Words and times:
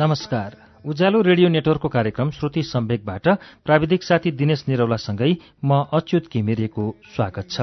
नमस्कार। 0.00 0.52
उज्यालो 0.88 1.20
रेडियो 1.22 1.48
नेटवर्कको 1.48 1.88
कार्यक्रम 1.88 2.30
श्रुति 2.32 2.62
सम्वेकबाट 2.62 3.26
प्राविधिक 3.66 4.02
साथी 4.02 4.30
दिनेश 4.32 4.64
निरौलासँगै 4.68 5.32
म 5.64 5.84
अच्युत 5.92 6.32
घिमिरेको 6.32 6.84
स्वागत 7.16 7.46
छ। 7.50 7.56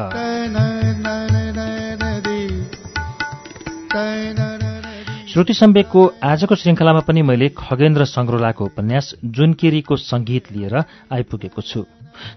श्रुति 5.34 5.54
सम्वेकको 5.54 6.06
आजको 6.24 6.56
श्रृङ्खलामा 6.62 7.02
पनि 7.10 7.22
मैले 7.26 7.50
खगेन्द्र 7.58 8.06
सङ्ग्रोलाको 8.06 8.66
उपन्यास 8.66 9.14
जुनकिरीको 9.26 9.96
संगीत 9.98 10.52
लिएर 10.54 10.76
आइपुगेको 10.78 11.62
छु। 11.64 11.86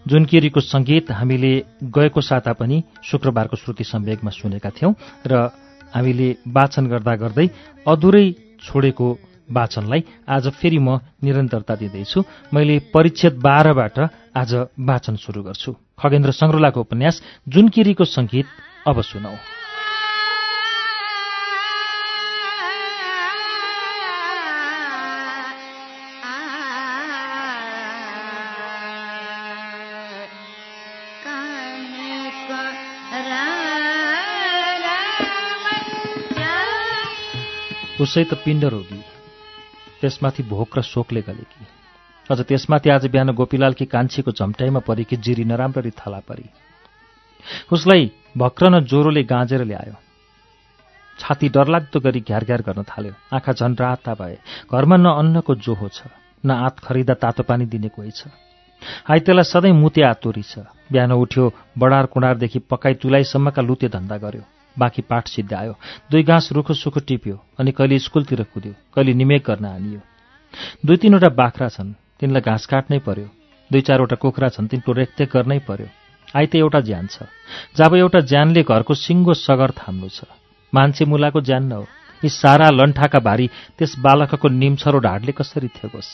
जुनकिरीको 0.08 0.60
संगीत 0.64 1.12
हामीले 1.12 1.54
गएको 1.84 2.20
साता 2.24 2.52
पनि 2.56 2.82
शुक्रबारको 3.04 3.56
श्रुति 3.56 3.84
सम्वेकमा 3.84 4.30
सुनेका 4.32 4.70
थियौं 4.80 4.92
र 5.26 5.48
हामीले 5.92 6.36
वाचन 6.48 6.86
गर्दा 6.88 7.14
गर्दै 7.22 7.50
अधुरै 7.84 8.28
छोडेको 8.64 9.08
वाचनलाई 9.50 10.04
आज 10.28 10.48
फेरि 10.48 10.78
म 10.78 11.00
निरन्तरता 11.22 11.74
दिँदैछु। 11.74 12.24
मैले 12.54 12.78
परिच्छेद 12.94 13.34
बाह्रबाट 13.38 13.98
आज 14.36 14.54
वाचन 14.80 15.16
सुरु 15.16 15.42
गर्छु। 15.42 15.74
खगेन्द्र 16.00 16.30
सङ्ग्रोलाको 16.32 16.80
उपन्यास 16.80 17.22
जुनकिरीको 17.48 18.04
संगीत 18.04 18.46
अब 18.88 19.00
सुनौ। 19.02 19.34
उसै 38.00 38.24
त 38.24 38.32
पिण्ड 38.32 38.64
रोगी। 38.64 39.09
त्यसमाथि 40.00 40.42
भोक 40.42 40.78
र 40.78 40.82
शोकले 40.82 41.20
गलेकी। 41.20 41.66
अझ 42.30 42.40
त्यसमाथि 42.40 42.90
आज 42.90 43.06
बिहान 43.06 43.30
गोपीलालकी 43.30 43.84
कान्छीको 43.84 44.32
झम्ट्याइमा 44.32 44.80
परेकी 44.80 45.16
जिरी 45.16 45.44
नराम्ररी 45.44 45.90
थला 45.90 46.20
परी। 46.28 46.46
उसलाई 47.72 48.10
भक्रन 48.36 48.80
ज्वरोले 48.84 49.22
गाँजेर 49.24 49.64
ल्यायो। 49.64 49.96
छाती 51.18 51.48
डरलाग्दो 51.48 52.00
गरी 52.00 52.20
घ्यार 52.20 52.44
घ्यार 52.44 52.62
गर्न 52.62 52.82
थाल्यो। 52.82 53.12
आँखा 53.32 53.52
झन् 53.52 53.76
राता 53.76 54.14
भए। 54.14 54.36
घरमा 54.72 54.96
न 54.96 55.06
अन्नको 55.20 55.54
जोहो 55.56 55.88
छ 55.88 56.08
न 56.44 56.50
आत 56.50 56.78
खरिदा 56.80 57.14
तातो 57.14 57.42
पानी 57.42 57.64
दिने 57.66 57.88
कोही 57.88 58.10
छ। 58.10 58.32
आइतेलाई 59.04 59.44
सधैँ 59.44 59.72
मुते 59.72 60.02
आतोरी 60.02 60.42
छ। 60.42 60.64
बिहान 60.88 61.12
उठ्यो 61.12 61.52
बडार 61.76 62.06
कुँडारदेखि 62.06 62.58
पकाई 62.70 62.94
तुलाइसम्मका 62.94 63.62
लुते 63.62 63.88
धन्दा 63.88 64.16
गर्यो। 64.16 64.44
बाँकी 64.78 65.02
पाठ 65.02 65.28
सिद्ध्यायो 65.28 65.74
दुई 66.10 66.22
घाँस 66.22 66.48
रुखो 66.52 66.74
सुखो 66.74 67.00
टिप्यो 67.00 67.36
अनि 67.58 67.72
कहिले 67.72 67.98
स्कुलतिर 67.98 68.42
कुद्यो 68.54 68.72
कहिले 68.94 69.12
निमेक 69.14 69.42
गर्न 69.46 69.64
हानियो। 69.64 70.00
दुई 70.86 70.96
तिनवटा 70.96 71.28
बाख्रा 71.28 71.68
छन् 71.68 71.92
तिनलाई 72.20 72.42
घाँस 72.42 72.66
काट्नै 72.66 72.98
पर्यो। 72.98 73.28
दुई 73.70 73.80
चारवटा 73.80 74.16
कुखुरा 74.16 74.48
छन् 74.48 74.68
तिनको 74.68 74.92
रेखदेख 74.92 75.28
गर्नै 75.32 75.58
पर्यो। 75.68 75.88
आइते 76.36 76.58
एउटा 76.58 76.80
ज्यान 76.80 77.06
छ। 77.06 77.26
जब 77.76 77.94
एउटा 77.94 78.20
ज्यानले 78.20 78.62
घरको 78.62 78.94
सिङ्गो 78.94 79.34
सगर 79.34 79.70
थाम्नु 79.70 80.08
छ। 80.08 80.26
मान्छे 80.72 81.04
मुलाको 81.04 81.40
ज्यान 81.40 81.64
न 81.66 81.72
हो। 81.72 81.86
यी 82.22 82.28
सारा 82.28 82.70
लन्ठाका 82.70 83.18
भारी 83.18 83.46
त्यस 83.78 83.94
बालकको 83.98 84.48
निम्छरो 84.48 84.98
ढाडले 84.98 85.32
कसरी 85.32 85.68
थेगोस्? 85.68 86.10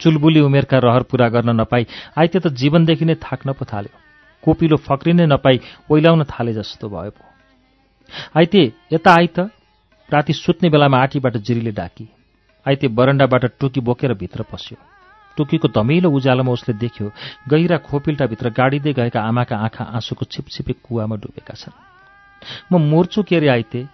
चुलबुली 0.00 0.40
उमेरका 0.40 0.78
रहर 0.78 1.02
पूरा 1.06 1.28
गर्न 1.28 1.50
नपाई 1.60 1.86
आइते 2.18 2.38
त 2.38 2.46
जीवनदेखि 2.50 3.04
नै 3.04 3.14
थाक्न 3.22 3.52
पो 3.52 3.64
थाल्यो। 3.64 3.94
कोपिलो 4.42 4.76
फक्रिनै 4.76 5.26
नपाई 5.26 5.60
ओइलाउन 5.90 6.24
थाले 6.24 6.52
जस्तो 6.54 6.88
भयो 6.88 7.10
आइते 8.36 8.62
यता 8.92 9.12
आइ 9.12 9.26
त। 9.26 9.50
राति 10.08 10.32
सुत्ने 10.34 10.68
बेलामा 10.70 10.98
आँटीबाट 11.00 11.36
जिरीले 11.38 11.72
डाकी। 11.72 12.08
आइते 12.66 12.88
बरन्डाबाट 12.88 13.44
टुकी 13.60 13.80
बोकेर 13.80 14.14
भित्र 14.14 14.42
पस्यो। 14.52 14.76
टुकीको 15.36 15.68
धमिलो 15.68 16.10
उज्यालोमा 16.10 16.52
उसले 16.52 16.74
देख्यो 16.78 17.10
गहिरा 17.48 17.76
खोपिल्टाभित्र 17.88 18.50
गाडिँदै 18.50 18.92
गएका 18.92 19.20
आमाका 19.20 19.56
आँखा 19.58 19.84
आँसुको 19.96 20.24
छिपछिपे 20.24 20.72
कुवामा 20.84 21.16
डुबेका 21.16 21.54
छन्। 21.54 21.74
म 22.70 22.78
मोर्छु 22.80 23.22
के 23.22 23.36
अरे 23.36 23.48
आइते 23.48 23.86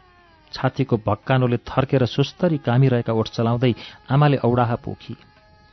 छातीको 0.53 0.97
भक्कानोले 1.07 1.57
थर्केर 1.63 2.05
सुस्तरी 2.07 2.59
कामिरहेका 2.59 3.13
ओठ 3.13 3.29
चलाउँदै 3.31 3.73
आमाले 4.11 4.37
औडाहा 4.43 4.77
पोखी। 4.85 5.17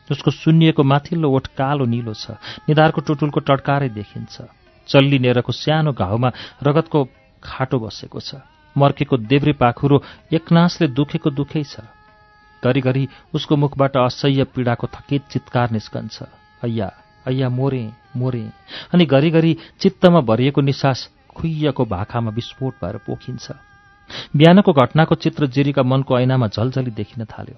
उसको 0.09 0.31
सुन्निएको 0.31 0.84
माथिल्लो 0.84 1.28
ओठ 1.28 1.47
कालो 1.57 1.86
निलो 1.86 2.13
छ 2.13 2.40
निधारको 2.69 3.02
टुटुलको 3.02 3.40
टड्कारै 3.44 3.90
देखिन्छ। 3.91 4.36
चल्ली 4.88 5.19
नेरको 5.19 5.52
सानो 5.52 5.91
घाउमा 5.91 6.30
रगतको 6.63 7.00
खाटो 7.47 7.80
बसेको 7.80 8.19
छ। 8.19 8.35
मर्केको 8.75 9.18
देब्रे 9.18 9.53
पाखुरो 9.53 10.03
एकनासले 10.34 10.88
दुखेको 10.88 11.30
दुखै 11.30 11.63
छ। 11.63 11.88
घरिघरि 12.63 13.08
उसको 13.34 13.56
मुखबाट 13.56 13.97
असह्य 13.97 14.44
पीडाको 14.44 14.88
थकित 14.88 15.24
चित्कार 15.31 15.72
निस्कन्छ। 15.72 16.24
अय्या 16.63 16.90
अय्या 17.25 17.50
मोरे 17.50 17.84
मोरे। 18.16 18.44
अनि 18.94 19.06
घरिघरि 19.06 19.56
चित्तमा 19.80 20.22
भरिएको 20.22 20.62
निसास 20.62 21.09
खुइएको 21.36 21.86
भाखामा 21.86 22.31
विस्फोट 22.31 22.74
भएर 22.81 22.97
पोखिन्छ। 22.97 23.52
बिहानको 24.36 24.74
घटनाको 24.74 25.16
चित्र 25.16 25.47
जिरीका 25.47 25.84
मनको 25.84 26.19
ऐनामा 26.19 26.47
झलझली 26.47 26.91
देखिन 26.91 27.25
थाल्यो। 27.25 27.57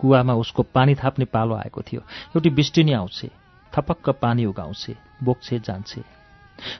कुवामा 0.00 0.34
उसको 0.34 0.62
पानी 0.62 0.94
थाप्ने 0.94 1.24
पालो 1.24 1.54
आएको 1.54 1.82
थियो। 1.82 2.00
एउटी 2.00 2.50
बिस्टिनी 2.50 2.92
आउँछे। 2.92 3.30
थपक्क 3.72 4.10
पानी 4.22 4.44
उगाउँछे 4.44 4.96
बोक्छे 5.22 5.58
जान्छे। 5.58 6.02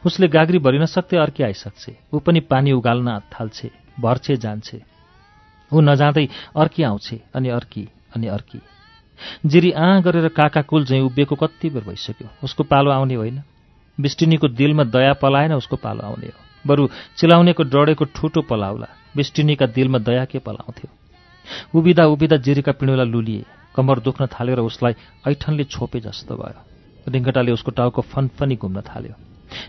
उसले 0.06 0.28
गाग्री 0.28 0.58
भरिन 0.58 0.86
सक्दै 0.86 1.16
अर्की 1.16 1.42
आइसक्छे। 1.42 1.96
ऊ 2.14 2.18
पनि 2.18 2.40
पानी 2.40 2.72
उगाल्न 2.72 3.18
थाल्छे 3.32 3.70
भर्छे 4.00 4.36
जान्छे। 4.36 4.82
ऊ 5.72 5.80
नजाँदै 5.80 6.28
अर्की 6.56 6.82
आउँछे 6.82 7.20
अनि 7.34 7.48
अर्की 7.48 7.88
अनि 8.16 8.26
अर्की। 8.26 8.60
जिरी 9.46 9.70
आँ 9.72 10.02
गरेर 10.02 10.28
काका 10.28 10.62
कुल 10.62 10.84
झैँ 10.84 11.00
उभिएको 11.00 11.36
कति 11.36 11.70
बेर 11.70 11.84
भइसक्यो। 11.84 12.28
उसको 12.44 12.62
पालो 12.64 12.90
आउने 12.90 13.14
होइन। 13.14 13.42
बिस्टिनीको 14.00 14.48
दिलमा 14.48 14.84
दया 14.84 15.12
पलाएन 15.12 15.52
उसको 15.52 15.76
पालो 15.76 16.02
आउने 16.02 16.26
हो। 16.26 16.40
बरु 16.66 16.88
चिलाउनेको 17.16 17.62
डढेको 17.62 18.04
ठुटो 18.04 18.42
पलाउला। 18.42 18.88
बिस्टिनीका 19.16 19.66
दिलमा 19.66 19.98
दया 19.98 20.24
के 20.24 20.38
पलाउँथ्यो? 20.38 20.90
उभिँदा 21.78 22.04
उभिँदा 22.06 22.36
जिरीका 22.36 22.72
पिँडुला 22.72 23.02
लुलिए। 23.02 23.44
कम्मर 23.74 23.98
दुख्न 23.98 24.26
थाल्यो 24.26 24.54
र 24.54 24.60
उसलाई 24.60 24.94
ऐठनले 25.28 25.64
छोपे 25.64 26.00
जस्तो 26.00 26.34
भयो। 26.34 26.60
रिङ्गटाले 27.08 27.52
उसको 27.52 27.70
टाउको 27.70 28.02
फनफनी 28.02 28.56
घुम्न 28.56 28.80
थाल्यो। 28.80 29.14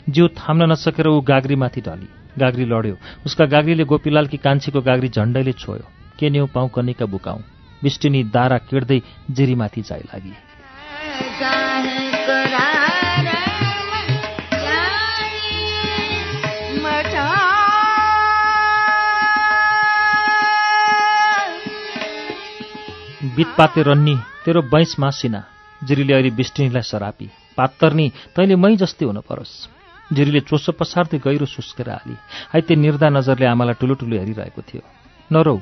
जिउ 0.10 0.28
थाम्न 0.40 0.72
नसकेर 0.72 1.08
ऊ 1.08 1.22
गाग्रीमाथि 1.22 1.82
ढली 1.82 2.08
गाग्री 2.40 2.66
लड्यो। 2.66 2.96
उसका 3.26 3.46
गाग्रीले 3.46 3.84
गोपीलालकी 3.84 4.38
कान्छीको 4.38 4.82
गाग्री 4.82 5.10
झण्डैले 5.10 5.54
छोयो। 5.54 5.86
के 6.20 6.30
न्यौ 6.30 6.46
पाउ 6.46 6.68
कनिका 6.68 7.06
बुकाउँ 7.06 7.44
बिष्टिनी 7.84 8.24
दारा 8.32 8.58
किड्दै 8.70 9.02
जिरीमाथि 9.32 9.82
जाइ 9.82 10.02
लागि। 10.02 10.34
बितपाते 23.36 23.82
रन्नी 23.84 24.16
तेरो 24.46 24.62
बैंस 24.64 24.96
मासिना 25.00 25.44
जिरीले 25.84 26.14
अहिले 26.14 26.30
बिष्टिनीलाई 26.32 26.82
सरापी। 26.82 27.30
पात्तर्नी 27.58 28.06
तैँले 28.36 28.56
मै 28.56 28.76
जस्तै 28.76 29.06
हुन 29.06 29.20
परोस्। 29.24 29.54
जिरीले 30.14 30.40
चोसो 30.46 30.72
पसार्दै 30.78 31.18
गहिरो 31.18 31.46
सुस्केर 31.46 31.90
हाली। 31.90 32.16
आइते 32.56 32.76
निर्दा 32.76 33.10
नजरले 33.10 33.46
आमालाई 33.46 33.76
ठुलो 33.80 33.94
ठुलो 33.98 34.16
हेरिरहेको 34.16 34.62
थियो। 34.62 34.84
नरौ 35.32 35.58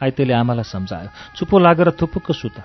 आइतेले 0.00 0.32
आमालाई 0.32 0.64
सम्झायो 0.64 1.08
चुपो 1.36 1.58
लागेर 1.58 1.90
थुपुक्क 2.00 2.32
सुता। 2.32 2.62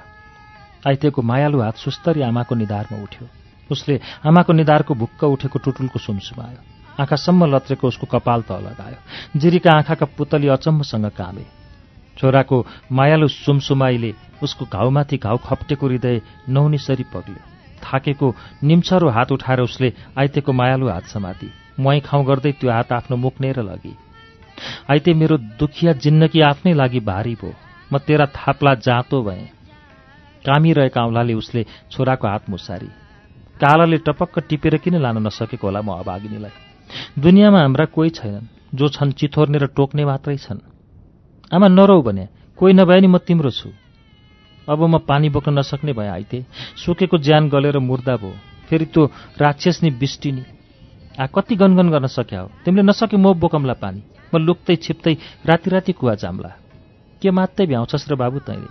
आइतेको 0.88 1.22
मायालु 1.22 1.60
हात 1.60 1.78
सुस्तरी 1.78 2.22
आमाको 2.24 2.56
निधारमा 2.56 2.98
उठ्यो। 3.04 3.28
उसले 3.70 4.00
आमाको 4.26 4.54
निधारको 4.54 4.94
भुक्क 4.96 5.24
उठेको 5.26 5.60
टुटुलको 5.60 6.00
सुमसुमायो 6.00 6.60
आँखासम्म 7.00 7.46
लत्रेको 7.46 7.88
उसको 7.88 8.06
कपाल 8.08 8.42
त 8.42 8.52
लगायो। 8.64 9.40
जिरीका 9.40 9.72
आँखाका 9.72 10.06
पुतली 10.18 10.48
अचम्मसँग 10.48 11.06
कामे। 11.20 11.46
छोराको 12.18 12.58
मायालु 12.92 13.28
सुमसुमाईले 13.28 14.14
उसको 14.44 14.66
घाउमाथि 14.66 15.18
घाउ 15.18 15.38
खप्टेको 15.38 15.88
हृदय 15.88 16.22
नौनीसरी 16.50 17.06
पग्ल्यो। 17.14 17.49
थाकेको 17.80 18.36
निम्छरो 18.64 19.10
हात 19.10 19.32
उठाएर 19.32 19.60
उसले 19.62 19.94
आइतेको 20.18 20.54
मायालु 20.54 20.88
हात 20.90 21.06
समाति 21.06 21.50
मुहाई 21.80 22.00
खाउँ 22.00 22.26
गर्दै 22.26 22.52
त्यो 22.52 22.72
हात 22.72 22.92
आफ्नो 22.94 23.18
मुक्नेर 23.18 23.60
लगी। 23.62 23.94
आइते 24.90 25.14
मेरो 25.14 25.38
दुखिया 25.60 25.94
जिन्नकी 26.04 26.42
आफ्नै 26.44 26.74
लागि 26.74 27.00
भारी 27.02 27.36
भो 27.42 27.54
म 27.92 27.98
तेरा 28.08 28.26
थाप्ला 28.36 28.74
जाँतो 28.86 29.22
भएँ 29.24 29.46
कामिरहेका 30.46 31.02
औँलाले 31.02 31.34
उसले 31.34 31.66
छोराको 31.92 32.28
हात 32.28 32.50
मुसारी। 32.50 32.90
कालाले 33.60 33.98
टपक्क 34.08 34.40
टिपेर 34.50 34.78
किन 34.84 34.96
लान 35.00 35.18
नसकेको 35.28 35.68
होला 35.68 35.82
म 35.82 36.00
अभागिनीलाई। 36.00 36.54
दुनियाँमा 37.20 37.60
हाम्रा 37.60 37.86
कोही 37.96 38.10
छैनन् 38.10 38.48
जो 38.76 38.88
छन् 38.90 39.12
चिथोर्ने 39.12 39.58
र 39.58 39.66
टोक्ने 39.76 40.06
मात्रै 40.06 40.38
छन्। 40.38 40.60
आमा 41.52 41.68
नरौ 41.68 42.02
भने 42.02 42.28
कोही 42.58 42.74
नभए 42.74 43.00
नि 43.00 43.08
म 43.08 43.18
तिम्रो 43.20 43.52
छु। 43.52 43.70
अब 44.70 44.84
म 44.84 44.98
पानी 45.08 45.30
बोक्न 45.30 45.58
नसक्ने 45.60 45.94
भए 45.94 46.08
आइते। 46.08 46.46
सुकेको 46.78 47.18
ज्यान 47.18 47.50
गलेर 47.50 47.78
मुर्दा 47.80 48.16
भयो 48.16 48.34
फेरि 48.70 48.86
त्यो 48.86 49.06
राक्षसनी 49.42 49.90
बिष्टिनी। 49.98 50.44
आ 51.20 51.26
कति 51.26 51.56
गनगन 51.56 51.90
गर्न 51.90 52.08
सक्या 52.08 52.40
हो? 52.42 52.50
तिमीले 52.66 52.84
नसके 52.86 53.18
म 53.18 53.34
बोकमला 53.34 53.74
पानी। 53.74 54.02
म 54.34 54.38
लुक्दै 54.38 54.76
छिप्दै 54.76 55.14
राति 55.46 55.70
राति 55.70 55.92
कुवा 55.92 56.16
जाम्ला। 56.16 56.50
के 57.22 57.32
मात्रै 57.32 57.66
भ्याउँछस् 57.66 58.10
र 58.12 58.16
बाबु 58.16 58.40
तैँले? 58.40 58.70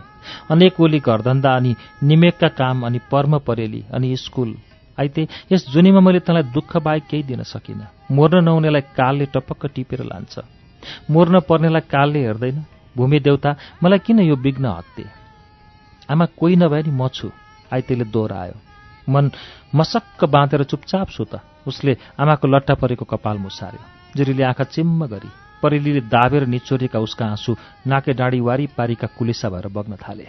अनेक 0.50 0.80
ओली 0.80 0.98
घरधन्दा 1.00 1.50
अनि 1.56 1.74
निमेकका 2.02 2.48
काम 2.48 2.86
अनि 2.86 2.98
पर्म 3.10 3.38
परेली 3.42 3.84
अनि 3.92 4.16
स्कुल। 4.16 4.54
आइते 4.98 5.26
यस 5.52 5.68
जुनीमा 5.68 6.00
मैले 6.00 6.20
तँलाई 6.20 6.42
दुःख 6.54 6.76
बाहेक 6.76 7.04
केही 7.10 7.22
दिन 7.22 7.42
सकिनँ। 7.42 7.86
मोर्न 8.10 8.44
नहुनेलाई 8.44 8.80
कालले 8.96 9.26
टपक्क 9.34 9.66
टिपेर 9.74 10.02
लान्छ। 10.04 10.38
मोर्न 11.10 11.40
पर्नेलाई 11.40 11.84
कालले 11.90 12.20
हेर्दैन। 12.24 12.64
भूमि 12.96 13.18
देउता 13.20 13.50
मलाई 13.82 13.98
किन 13.98 14.18
यो 14.20 14.36
विघ्न 14.36 14.66
हत्ते 14.66 15.17
आमा 16.08 16.26
कोही 16.38 16.56
नभए 16.56 16.82
नि 16.82 16.90
म 16.90 17.08
छु। 17.08 17.30
आइतेले 17.72 18.04
दोहोऱ्यायो। 18.04 18.56
मन 19.08 19.30
मसक्क 19.74 20.24
बाँधेर 20.24 20.62
चुपचाप 20.64 21.08
सुत 21.08 21.32
उसले 21.66 21.96
आमाको 22.20 22.48
लट्टा 22.48 22.74
परेको 22.74 23.04
कपाल 23.04 23.36
मुसार्यो। 23.38 23.82
जुरीले 24.16 24.42
आँखा 24.42 24.64
चिम्म 24.64 25.06
गरी 25.06 25.30
परेलीले 25.62 26.00
दाबेर 26.08 26.46
निचोरेका 26.46 26.98
उसका 26.98 27.26
आँसु 27.26 27.56
नाके 27.86 28.12
डाँडी 28.12 28.40
वारी 28.40 28.66
पारीका 28.76 29.06
कुलेसा 29.18 29.48
भएर 29.48 29.68
बग्न 29.68 29.96
थाले। 29.96 30.26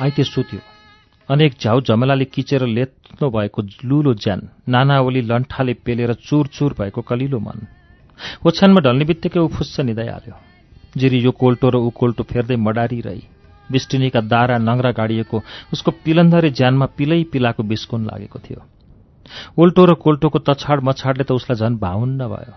आइते 0.00 0.24
सुत्यो 0.24 0.58
अनेक 1.28 1.52
झ्याउ 1.60 1.80
झमेलाले 1.80 2.24
किचेर 2.24 2.64
लेत्नो 2.66 3.28
भएको 3.30 3.62
लुलो 3.84 4.12
ज्यान 4.14 4.40
नानावली 4.70 5.22
लन्ठाले 5.28 5.72
पेलेर 5.84 6.12
चुर 6.22 6.46
चुर 6.46 6.74
भएको 6.78 7.00
कलिलो 7.02 7.38
मन। 7.38 7.58
ओछ्यानमा 8.46 8.80
ढल्ने 8.86 9.04
बित्तिकै 9.04 9.40
ऊ 9.40 9.48
फुस्स 9.50 9.80
निदाइहाल्यो 9.80 10.34
जिरी 10.96 11.18
यो 11.18 11.30
कोल्टो 11.34 11.70
र 11.70 11.76
ऊ 11.82 11.90
कोल्टो 11.90 12.22
फेर्दै 12.30 12.56
मडारी 12.56 13.00
रही 13.00 13.22
बिस्टिनीका 13.70 14.20
दारा 14.30 14.58
नङ्ग्रा 14.58 14.90
गाडिएको 14.94 15.42
उसको 15.72 15.90
पिलन्धरे 16.06 16.50
ज्यानमा 16.54 16.86
पिलै 16.94 17.18
पिलाको 17.32 17.62
बिस्कुन 17.66 18.06
लागेको 18.06 18.38
थियो। 18.38 18.60
उल्टो 19.58 19.82
र 19.84 19.94
कोल्टोको 19.98 20.38
तछाड 20.46 20.78
मछाडले 20.86 21.24
त 21.26 21.34
उसलाई 21.34 21.58
झन् 21.58 21.80
भाउन्न 21.82 22.20
भयो। 22.30 22.54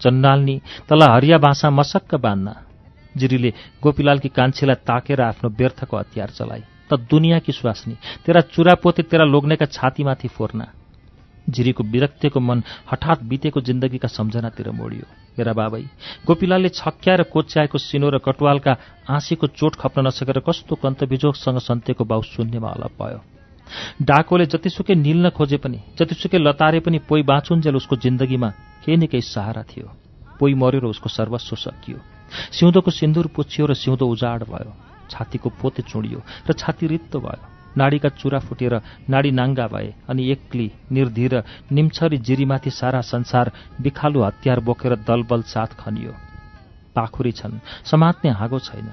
चन्नाल्नी 0.00 0.56
तल 0.88 1.02
हरिया 1.02 1.38
बाँसा 1.42 1.70
मसक्क 1.70 2.14
बाँध्न। 2.22 2.54
जिरीले 3.16 3.50
गोपीलालकी 3.82 4.28
कान्छीलाई 4.28 4.84
ताकेर 4.86 5.20
आफ्नो 5.22 5.48
व्यर्थको 5.50 5.96
हतियार 5.96 6.30
चलाए। 6.30 6.75
त 6.90 6.98
दुनियाँ 7.10 7.40
कि 7.40 7.52
स्वास्नी 7.52 7.94
तेरा 8.24 8.40
चुरापोते 8.54 9.02
तेरा 9.02 9.24
लोग्नेका 9.24 9.66
छातीमाथि 9.66 10.28
फोर्ना। 10.28 10.66
झिरीको 11.46 11.82
विरक्तिको 11.84 12.40
मन 12.40 12.62
हठात 12.90 13.22
बितेको 13.22 13.60
जिन्दगीका 13.60 14.08
सम्झनातिर 14.08 14.70
मोडियो। 14.70 15.06
मेरा 15.38 15.52
बाबै 15.52 15.82
गोपीलालले 16.26 16.68
छक्क्याएर 16.74 17.22
कोच्याएको 17.30 17.78
सिनो 17.78 18.08
र 18.10 18.18
कटुवालका 18.18 18.72
आँसीको 19.06 19.46
चोट 19.54 19.74
खप्न 19.78 20.06
नसकेर 20.06 20.38
कस्तो 20.42 20.74
कन्तबिजोगसँग 20.74 21.58
सन्तेको 21.58 22.04
बाउ 22.04 22.22
शून्यमा 22.24 22.68
अलप 22.68 22.92
भयो। 22.98 23.20
डाकोले 24.02 24.46
जतिसुकै 24.46 24.94
निल्न 24.96 25.30
खोजे 25.30 25.58
पनि 25.62 25.78
जतिसुकै 25.98 26.38
लतारे 26.38 26.80
पनि 26.80 26.98
पोइ 27.06 27.22
बाँचुन्जेल 27.22 27.76
उसको 27.76 27.96
जिन्दगीमा 27.96 28.50
केही 28.82 28.96
न 28.96 29.06
केही 29.06 29.22
सहारा 29.22 29.62
थियो। 29.62 29.86
पोइ 30.38 30.54
मर्यो 30.54 30.80
र 30.80 30.86
उसको 30.90 31.08
सर्वस्व 31.08 31.56
सकियो। 31.56 31.98
सिउँदोको 32.58 32.90
सिन्दुर 32.90 33.26
पुछियो 33.34 33.66
र 33.66 33.74
सिउँदो 33.74 34.06
उजाड 34.06 34.50
भयो। 34.50 34.70
छातीको 35.10 35.48
पोते 35.60 35.82
चुडियो 35.82 36.18
र 36.48 36.52
छाती 36.52 36.86
रित्तो 36.86 37.20
भयो। 37.20 37.44
नाडीका 37.76 38.08
चुरा 38.16 38.38
फुटेर 38.40 38.74
नाडी 39.10 39.30
नाङ्गा 39.30 39.66
भए 39.68 39.88
अनि 40.08 40.22
एक्ली 40.32 40.70
निर्धीर 40.92 41.34
निम्छरी 41.72 42.18
जिरीमाथि 42.18 42.70
सारा 42.72 43.00
संसार 43.04 43.52
बिखालु 43.82 44.22
हतियार 44.22 44.60
बोकेर 44.60 44.94
दलबल 45.04 45.42
साथ 45.44 45.76
खनियो। 45.80 46.12
पाखुरी 46.96 47.32
छन् 47.32 47.60
समात्ने 47.84 48.30
हाँगो 48.32 48.58
छैन 48.58 48.88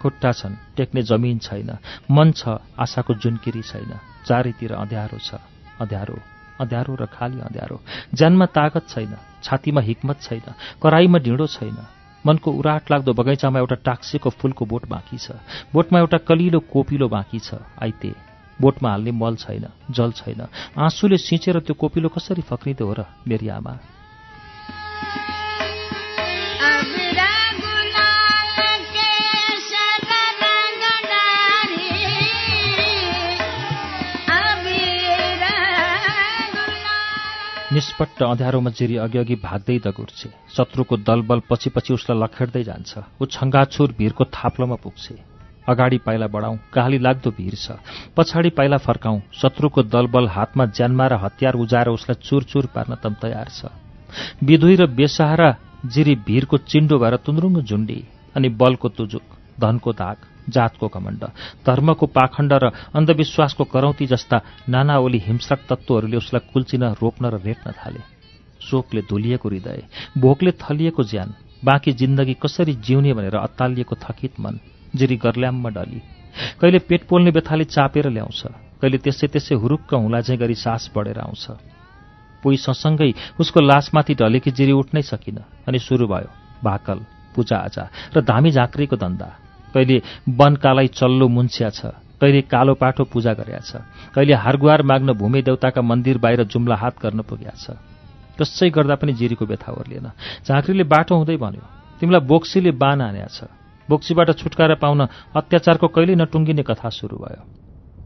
खुट्टा 0.00 0.32
छन् 0.32 0.56
टेक्ने 0.76 1.02
जमिन 1.04 1.38
छैन 1.38 1.70
मन 2.10 2.32
छ 2.32 2.58
आशाको 2.74 3.14
जुनकिरी 3.14 3.62
छैन 3.62 3.92
चारैतिर 4.26 4.72
अँध्यारो 4.74 5.18
छ 5.18 5.38
अँध्यारो 5.80 6.18
अँध्यारो 6.60 6.94
र 6.94 7.06
खाली 7.06 7.40
अँध्यारो। 7.40 7.80
ज्यानमा 8.14 8.46
तागत 8.46 8.88
छैन 8.88 9.14
छातीमा 9.42 9.80
हिक्मत 9.80 10.20
छैन 10.22 10.46
कराईमा 10.82 11.18
ढिँडो 11.18 11.46
छैन। 11.46 11.78
मनको 12.26 12.50
उराट 12.50 12.90
लाग्दो 12.90 13.12
बगैँचामा 13.12 13.58
एउटा 13.58 13.76
टाक्सीको 13.84 14.30
फूलको 14.30 14.64
बोट 14.64 14.88
बाँकी 14.88 15.18
छ। 15.18 15.36
बोटमा 15.72 15.98
एउटा 15.98 16.18
कलिलो 16.18 16.60
कोपिलो 16.72 17.08
बाँकी 17.08 17.38
छ 17.38 17.54
आइते। 17.82 18.12
बोटमा 18.60 18.90
हाल्ने 18.90 19.10
मल 19.12 19.36
छैन 19.36 19.66
जल 19.90 20.12
छैन। 20.12 20.46
आँसुले 20.78 21.18
सिँचेर 21.18 21.60
त्यो 21.60 21.74
कोपिलो 21.74 22.08
कसरी 22.08 22.42
फक्रिँदो 22.42 22.86
हो 22.86 22.94
र 22.98 23.04
मेरी 23.28 23.48
आमा? 23.48 23.78
निष्पट्ट 37.74 38.22
अँध्यारोमा 38.22 38.70
जिरी 38.70 38.96
अघि 39.02 39.34
भाग्दै 39.42 39.78
दगुर्छे 39.84 40.28
शत्रुको 40.56 40.96
दलबल 41.02 41.40
पछि 41.50 41.70
पछि 41.74 41.92
उसलाई 41.94 42.18
लखेड्दै 42.22 42.62
जान्छ। 42.62 42.90
ऊ 43.18 43.26
छङ्गाछुर 43.26 43.94
भिरको 43.98 44.24
थाप्लोमा 44.30 44.76
पुग्छे। 44.78 45.14
अगाडि 45.66 45.98
पाइला 46.06 46.26
बढाउँ 46.30 46.58
काली 46.70 46.98
लाग्दो 46.98 47.30
भिर 47.34 47.54
छ। 47.54 47.74
पछाडि 48.14 48.50
पाइला 48.54 48.78
फर्काउँ 48.78 49.20
शत्रुको 49.34 49.82
दलबल 49.90 50.28
हातमा 50.28 50.64
ज्यानमा 50.70 51.06
र 51.06 51.14
हतियार 51.24 51.54
उजाएर 51.58 51.88
उसलाई 51.88 52.22
चुरचुर 52.22 52.66
पार्न 52.74 52.94
तम 53.02 53.14
तयार 53.18 53.48
छ। 53.50 53.74
विधुई 54.38 54.76
र 54.76 54.86
बेसहारा 54.94 55.50
जिरी 55.90 56.14
भिरको 56.22 56.56
चिन्डो 56.70 56.98
भएर 56.98 57.16
तुन्द्रुङ्ग 57.26 57.58
झुन्डी 57.60 57.98
अनि 58.36 58.48
बलको 58.54 58.88
तुजुक 58.88 59.26
धनको 59.58 59.92
दाग। 59.92 60.16
जातको 60.48 60.88
घमण्ड 60.88 61.22
धर्मको 61.66 62.06
पाखण्ड 62.08 62.52
र 62.54 62.70
अन्धविश्वासको 62.94 63.64
करौती 63.64 64.06
जस्ता 64.06 64.40
नाना 64.68 64.98
ओली 64.98 65.18
हिंस्रक 65.26 65.60
तत्त्वहरूले 65.68 66.16
उसलाई 66.16 66.48
कुल्चिन 66.52 66.84
रोप्न 67.02 67.24
र 67.26 67.40
रेट्न 67.44 67.72
थाले। 67.72 68.00
शोकले 68.60 69.00
धुलिएको 69.10 69.48
हृदय 69.48 69.82
भोकले 70.18 70.52
थलिएको 70.60 71.02
ज्यान 71.04 71.34
बाँकी 71.64 71.92
जिन्दगी 71.92 72.34
कसरी 72.42 72.74
जिउने 72.80 73.12
भनेर 73.12 73.36
अत्तालिएको 73.38 73.96
थकित 73.96 74.40
मन 74.40 74.58
जिरी 74.96 75.16
गर्ल्याममा 75.16 75.70
डली। 75.70 76.00
कहिले 76.60 76.78
पेट 76.78 77.06
पोल्ने 77.08 77.30
बेथाले 77.30 77.64
चापेर 77.66 78.08
ल्याउँछ 78.10 78.42
कहिले 78.80 78.98
त्यसै 78.98 79.26
त्यसै 79.32 79.54
हुरुक्क 79.54 79.94
हुलाझै 79.94 80.36
गरी 80.36 80.54
सास 80.54 80.90
बढेर 80.94 81.18
आउँछ। 81.18 81.44
पोइ 82.42 82.56
सँगसँगै 82.58 83.12
उसको 83.40 83.60
लासमाथि 83.60 84.14
ढलेकी 84.14 84.50
जिरी 84.50 84.72
उठ्नै 84.72 85.02
सकिन 85.02 85.38
अनि 85.68 85.78
सुरु 85.78 86.06
भयो 86.06 86.28
भाकल 86.60 86.98
पूजाआजा 87.34 87.84
र 88.14 88.20
धामी 88.20 88.50
झाँक्रीको 88.50 88.96
धन्दा। 88.96 89.28
कहिले 89.74 89.96
वनकालाई 90.30 90.88
चल्लो 90.94 91.28
मुन्स्या 91.28 91.70
छ 91.70 91.86
कहिले 92.20 92.40
कालो 92.46 92.74
पाठो 92.74 93.04
पूजा 93.04 93.32
गरेका 93.34 93.60
छ 93.60 93.82
कहिले 94.14 94.34
हारगुहार 94.34 94.82
माग्न 94.82 95.12
भूमि 95.12 95.42
देवताका 95.42 95.82
मन्दिर 95.82 96.18
बाहिर 96.18 96.44
जुम्ला 96.46 96.76
हात 96.76 96.94
गर्न 97.02 97.20
पुगेका 97.26 97.58
छ। 97.58 97.76
कसै 98.34 98.70
गर्दा 98.70 98.94
पनि 98.98 99.12
जिरीको 99.14 99.44
व्यथा 99.46 99.70
ओर्लिएन। 99.72 100.10
झाँक्रीले 100.46 100.84
बाटो 100.86 101.14
हुँदै 101.14 101.36
भन्यो 101.36 101.64
तिमीलाई 102.00 102.22
बोक्सीले 102.26 102.70
बान 102.74 103.00
हान्या 103.00 103.28
छ। 103.28 103.50
बोक्सीबाट 103.88 104.30
छुटकारा 104.40 104.74
पाउन 104.80 105.00
अत्याचारको 105.36 105.86
कहिल्यै 105.90 106.16
नटुङ्गिने 106.16 106.62
कथा 106.62 106.88
सुरु 106.88 107.16
भयो। 107.18 107.42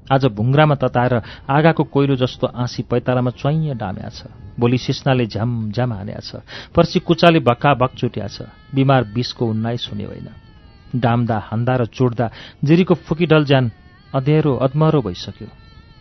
आज 0.08 0.24
भुङ्रामा 0.32 0.74
तताएर 0.80 1.14
आगाको 1.48 1.84
कोइलो 1.84 2.16
जस्तो 2.16 2.46
आँसी 2.48 2.82
पैतालामा 2.90 3.30
च्वाइँ 3.36 3.76
डाम्या 3.76 4.08
छ। 4.08 4.32
भोलि 4.58 4.78
सिस्नाले 4.80 5.26
झ्याम 5.28 5.70
झ्याम 5.70 5.92
हान्या 5.92 6.20
छ। 6.20 6.42
पर्सि 6.74 6.98
कुचाले 7.04 7.40
भक्का 7.40 7.74
भक 7.76 7.92
चुट्या 7.96 8.26
छ। 8.26 8.48
बिमार 8.74 9.04
बिसको 9.14 9.46
उन्नाइस 9.46 9.88
हुने 9.92 10.04
होइन। 10.04 10.47
डाम्दा 10.94 11.38
हान्दा 11.44 11.74
र 11.76 11.84
चोड्दा 11.86 12.30
जिरीको 12.64 12.94
फुकीडल 12.94 13.44
ज्यान 13.44 13.70
अँधेरो 14.14 14.54
अधमरो 14.56 15.00
भइसक्यो। 15.02 15.48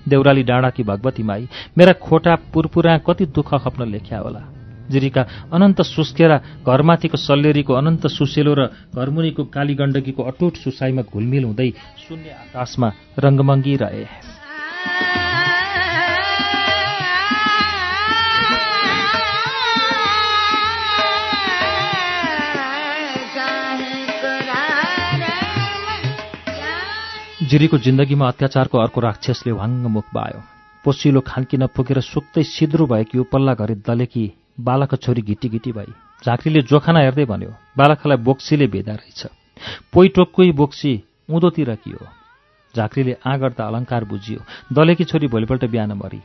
देउराली 0.10 0.44
डाँडाकी 0.44 0.84
भगवती 0.84 1.24
माई 1.24 1.48
मेरा 1.78 1.94
खोटा 2.00 2.36
पुरपुरा 2.54 2.98
कति 3.04 3.26
दुःख 3.28 3.54
खप्न 3.64 3.92
लेख्या 3.92 4.20
होला। 4.20 4.42
जिरीका 4.90 5.22
अनन्त 5.52 5.82
सुस्केरा 5.84 6.38
घरमाथिको 6.64 7.18
सल्लेरीको 7.18 7.74
अनन्त 7.74 8.08
सुसेलो 8.08 8.54
र 8.54 8.72
घरमुनिको 8.96 9.44
कालीगण्डकीको 9.52 10.24
अटुट 10.24 10.54
सुसाईमा 10.56 11.02
घुलमिल 11.12 11.44
हुँदै 11.44 11.70
शून्य 12.00 12.30
आकाशमा 12.32 12.92
रङ्गमङ्गी 13.20 13.76
रहे। 13.76 14.37
जिरीको 27.48 27.78
जिन्दगीमा 27.78 28.28
अत्याचारको 28.28 28.78
अर्को 28.78 29.02
राक्षसले 29.02 29.52
वाङ्ग 29.52 29.86
मुख 29.88 30.06
बायो। 30.14 30.40
पोसिलो 30.86 31.20
खान्की 31.22 31.58
नपुगेर 31.58 32.00
सुक्तै 32.04 32.44
सिद्रो 32.46 32.86
भएकी 32.88 33.20
उपल्ला 33.20 33.54
घरि 33.56 33.76
दलेकी 33.88 34.26
बालक 34.60 34.96
छोरी 34.98 35.22
घिटी 35.22 35.50
घिटी 35.50 35.72
भई। 35.72 35.92
झाँक्रीले 36.26 36.62
जोखाना 36.68 37.00
हेर्दै 37.00 37.26
भन्यो 37.26 37.52
बालकलाई 37.78 38.18
बोक्सीले 38.28 38.68
भेदा 38.68 38.94
रहेछ। 38.94 39.22
पोइ 39.94 40.52
बोक्सी 40.54 40.92
उँधोतिर 41.30 41.74
कियो 41.78 42.08
झाँक्रीले 42.74 43.16
आ 43.26 43.36
गर्दा 43.38 43.64
अलङ्कार 43.68 44.04
बुझियो 44.06 44.40
दलेकी 44.74 45.04
छोरी 45.06 45.28
भोलिपल्ट 45.28 45.66
बिहान 45.66 45.92
मरी। 45.94 46.22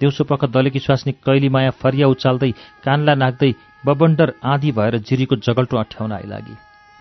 दिउँसो 0.00 0.24
पख 0.24 0.44
दलेकी 0.52 0.78
स्वास्नी 0.78 1.12
कैली 1.24 1.48
माया 1.48 1.70
फरिया 1.80 2.06
उचाल्दै 2.08 2.52
कानला 2.84 3.14
नाग्दै 3.16 3.52
बबन्डर 3.86 4.32
आँधी 4.44 4.72
भएर 4.72 4.98
जिरीको 5.00 5.36
जगल्टो 5.40 5.76
अठ्याउन 5.76 6.12
आइलागी। 6.12 6.54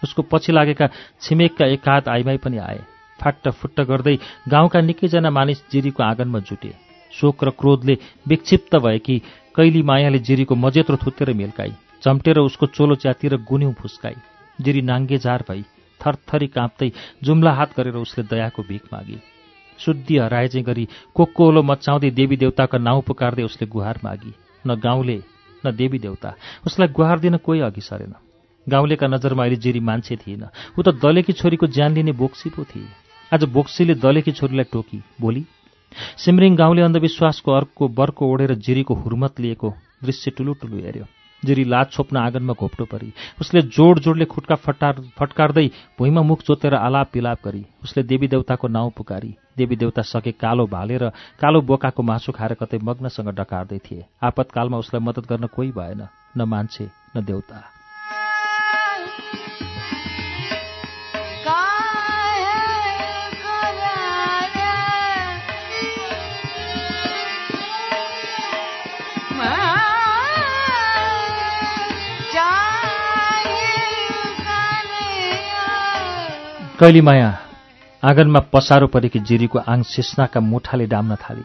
उसको 0.03 0.22
पछि 0.32 0.51
लागेका 0.51 0.88
छिमेकका 1.22 1.65
एकाध 1.67 2.08
आइमाई 2.08 2.38
पनि 2.38 2.58
आए। 2.63 2.82
फाट्ट 3.25 3.50
फुट्ट 3.51 3.82
गर्दै 3.84 4.17
गाउँका 4.50 4.82
निकैजना 4.82 5.29
मानिस 5.32 5.63
जिरीको 5.72 6.03
आँगनमा 6.03 6.39
जुटे। 6.41 6.74
शोक 7.12 7.44
र 7.44 7.50
क्रोधले 7.51 7.98
विक्षिप्त 8.27 8.75
भएकी 8.77 9.17
कैली 9.55 9.82
मायाले 9.82 10.20
जिरीको 10.22 10.55
मजेत्रो 10.55 10.98
थुतेर 10.98 11.34
मिल्काई 11.34 11.74
चम्टेर 12.03 12.38
उसको 12.39 12.65
चोलो 12.67 12.96
च्यातिर 12.96 13.36
गुन्यौँ 13.44 13.74
फुस्काई। 13.74 14.15
जिरी 14.60 14.82
नाङ्गे 14.82 15.17
झार 15.17 15.44
भई 15.50 15.63
थरथरी 16.00 16.48
काँप्दै 16.48 16.91
जुम्ला 17.24 17.51
हात 17.51 17.74
गरेर 17.77 17.96
उसले 17.98 18.24
दयाको 18.25 18.63
भिख 18.63 18.84
मागी। 18.94 19.17
शुद्धि 19.79 20.17
हराए 20.17 20.48
चाहिँ 20.48 20.65
गरी 20.65 20.88
कोक्कोलो 21.15 21.63
मचाउँदै 21.63 22.10
देवी 22.12 22.38
देवताको 22.38 22.77
नाउँ 22.77 23.01
पुकार्दै 23.01 23.44
उसले 23.44 23.67
गुहार 23.67 24.00
मागी। 24.03 24.34
न 24.65 24.75
गाउँले 24.75 25.17
न 25.63 25.72
देवी 25.72 26.00
देवता 26.00 26.36
उसलाई 26.65 26.88
गुहार 26.94 27.20
दिन 27.20 27.38
कोही 27.38 27.60
अघि 27.62 27.82
सरेन। 27.82 28.13
गाउँलेका 28.67 29.08
नजरमा 29.08 29.44
अहिले 29.44 29.58
जिरी 29.58 29.79
मान्छे 29.79 30.15
थिएन। 30.15 30.44
ऊ 30.77 30.82
त 30.82 30.96
दलेकी 31.00 31.34
छोरीको 31.34 31.67
ज्यान 31.67 31.94
लिने 31.94 32.12
बोक्सी 32.13 32.50
पो 32.50 32.63
थिए। 32.63 33.04
आज 33.34 33.44
बोक्सीले 33.44 33.94
दलेकी 33.96 34.32
छोरीलाई 34.32 34.63
टोकी। 34.72 35.01
बोली 35.22 35.46
सिमरिङ 36.17 36.55
गाउँले 36.55 36.82
अन्धविश्वासको 36.82 37.51
अर्को 37.51 37.88
बर्को 37.89 38.25
ओढेर 38.25 38.53
जिरीको 38.55 38.94
हुर्मत 38.96 39.39
लिएको 39.39 39.74
दृश्य 40.03 40.32
टुलु 40.32 40.53
टुलु 40.53 40.77
हेऱ्यो। 40.77 41.05
जिरी 41.44 41.63
लाज 41.63 41.89
छोप्न 41.91 42.17
आँगनमा 42.17 42.53
घोप्टो 42.53 42.86
परी। 42.86 43.12
उसले 43.41 43.62
जोड 43.62 44.00
जोडले 44.00 44.25
खुट्का 44.25 44.55
फटार 44.55 45.01
फटकार्दै 45.17 45.67
भुइँमा 46.00 46.22
मुख 46.22 46.41
जोतेर 46.41 46.74
आलाप 46.75 47.10
पिलाप 47.13 47.39
गरी। 47.46 47.65
उसले 47.84 48.03
देवी 48.03 48.27
देवताको 48.27 48.67
नाउँ 48.67 48.91
पुकारी। 48.98 49.36
देवी 49.58 49.75
देवता 49.75 50.01
सके 50.01 50.32
कालो 50.32 50.65
भालेर 50.67 51.10
कालो 51.41 51.62
बोकाको 51.62 52.03
मासु 52.03 52.32
खाएर 52.32 52.53
कतै 52.53 52.79
मग्नसँग 52.84 53.29
डकार्दै 53.34 53.79
थिए। 53.79 54.05
आपतकालमा 54.24 54.77
उसलाई 54.77 55.03
मद्दत 55.03 55.29
गर्न 55.29 55.48
कोही 55.48 55.72
भएन। 55.72 56.08
न 56.38 56.41
मान्छे 56.44 56.89
न 57.17 57.25
देउता 57.25 57.75
कैली 76.79 77.01
माया 77.01 77.27
आँगनमा 78.03 78.39
पसारो 78.53 78.88
परेकी 78.88 79.20
जिरीको 79.20 79.60
आङ 79.63 79.84
सिस्नाका 79.86 80.39
मुठाले 80.41 80.86
डाम्न 80.86 81.15
थाली। 81.15 81.44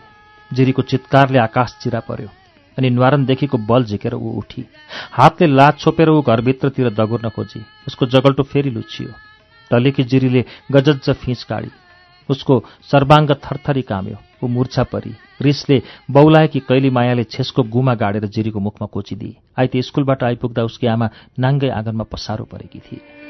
जिरीको 0.50 0.82
चित्कारले 0.82 1.38
आकाश 1.38 1.76
चिरा 1.82 2.00
पर्यो 2.08 2.28
अनि 2.76 2.90
न्वारनदेखिको 2.90 3.58
बल 3.60 3.84
झिकेर 3.84 4.14
ऊ 4.14 4.32
उठी। 4.38 4.64
हातले 5.12 5.46
लात 5.46 5.78
छोपेर 5.78 6.08
ऊ 6.10 6.22
घरभित्रतिर 6.22 6.90
दगुर्न 6.90 7.28
खोजी 7.30 7.62
उसको 7.86 8.06
जगल्टो 8.06 8.42
फेरि 8.42 8.70
लुचियो। 8.70 9.12
टलेकी 9.70 10.04
जिरीले 10.04 10.44
गजज्ज 10.72 11.10
फिँच 11.14 11.42
काडी 11.44 11.70
उसको 12.28 12.62
सर्वाङ्ग 12.90 13.30
थरथरी 13.44 13.82
काम्यो 13.84 14.18
ऊ 14.42 14.48
मूर्छा 14.48 14.82
परी। 14.90 15.14
रिसले 15.40 15.82
बौलाएकी 16.10 16.60
कैली 16.66 16.90
मायाले 16.90 17.24
छेसको 17.30 17.62
गुमा 17.70 17.94
गाडेर 17.94 18.26
जिरीको 18.26 18.60
मुखमा 18.60 18.86
कोचिदिए। 18.92 19.36
आइते 19.58 19.82
स्कुलबाट 19.84 20.22
आइपुग्दा 20.24 20.64
उसकी 20.64 20.86
आमा 20.88 21.10
नाङ्गै 21.38 21.70
आँगनमा 21.70 22.04
पसारो 22.10 22.44
परेकी 22.44 22.78
थिए। 22.80 23.29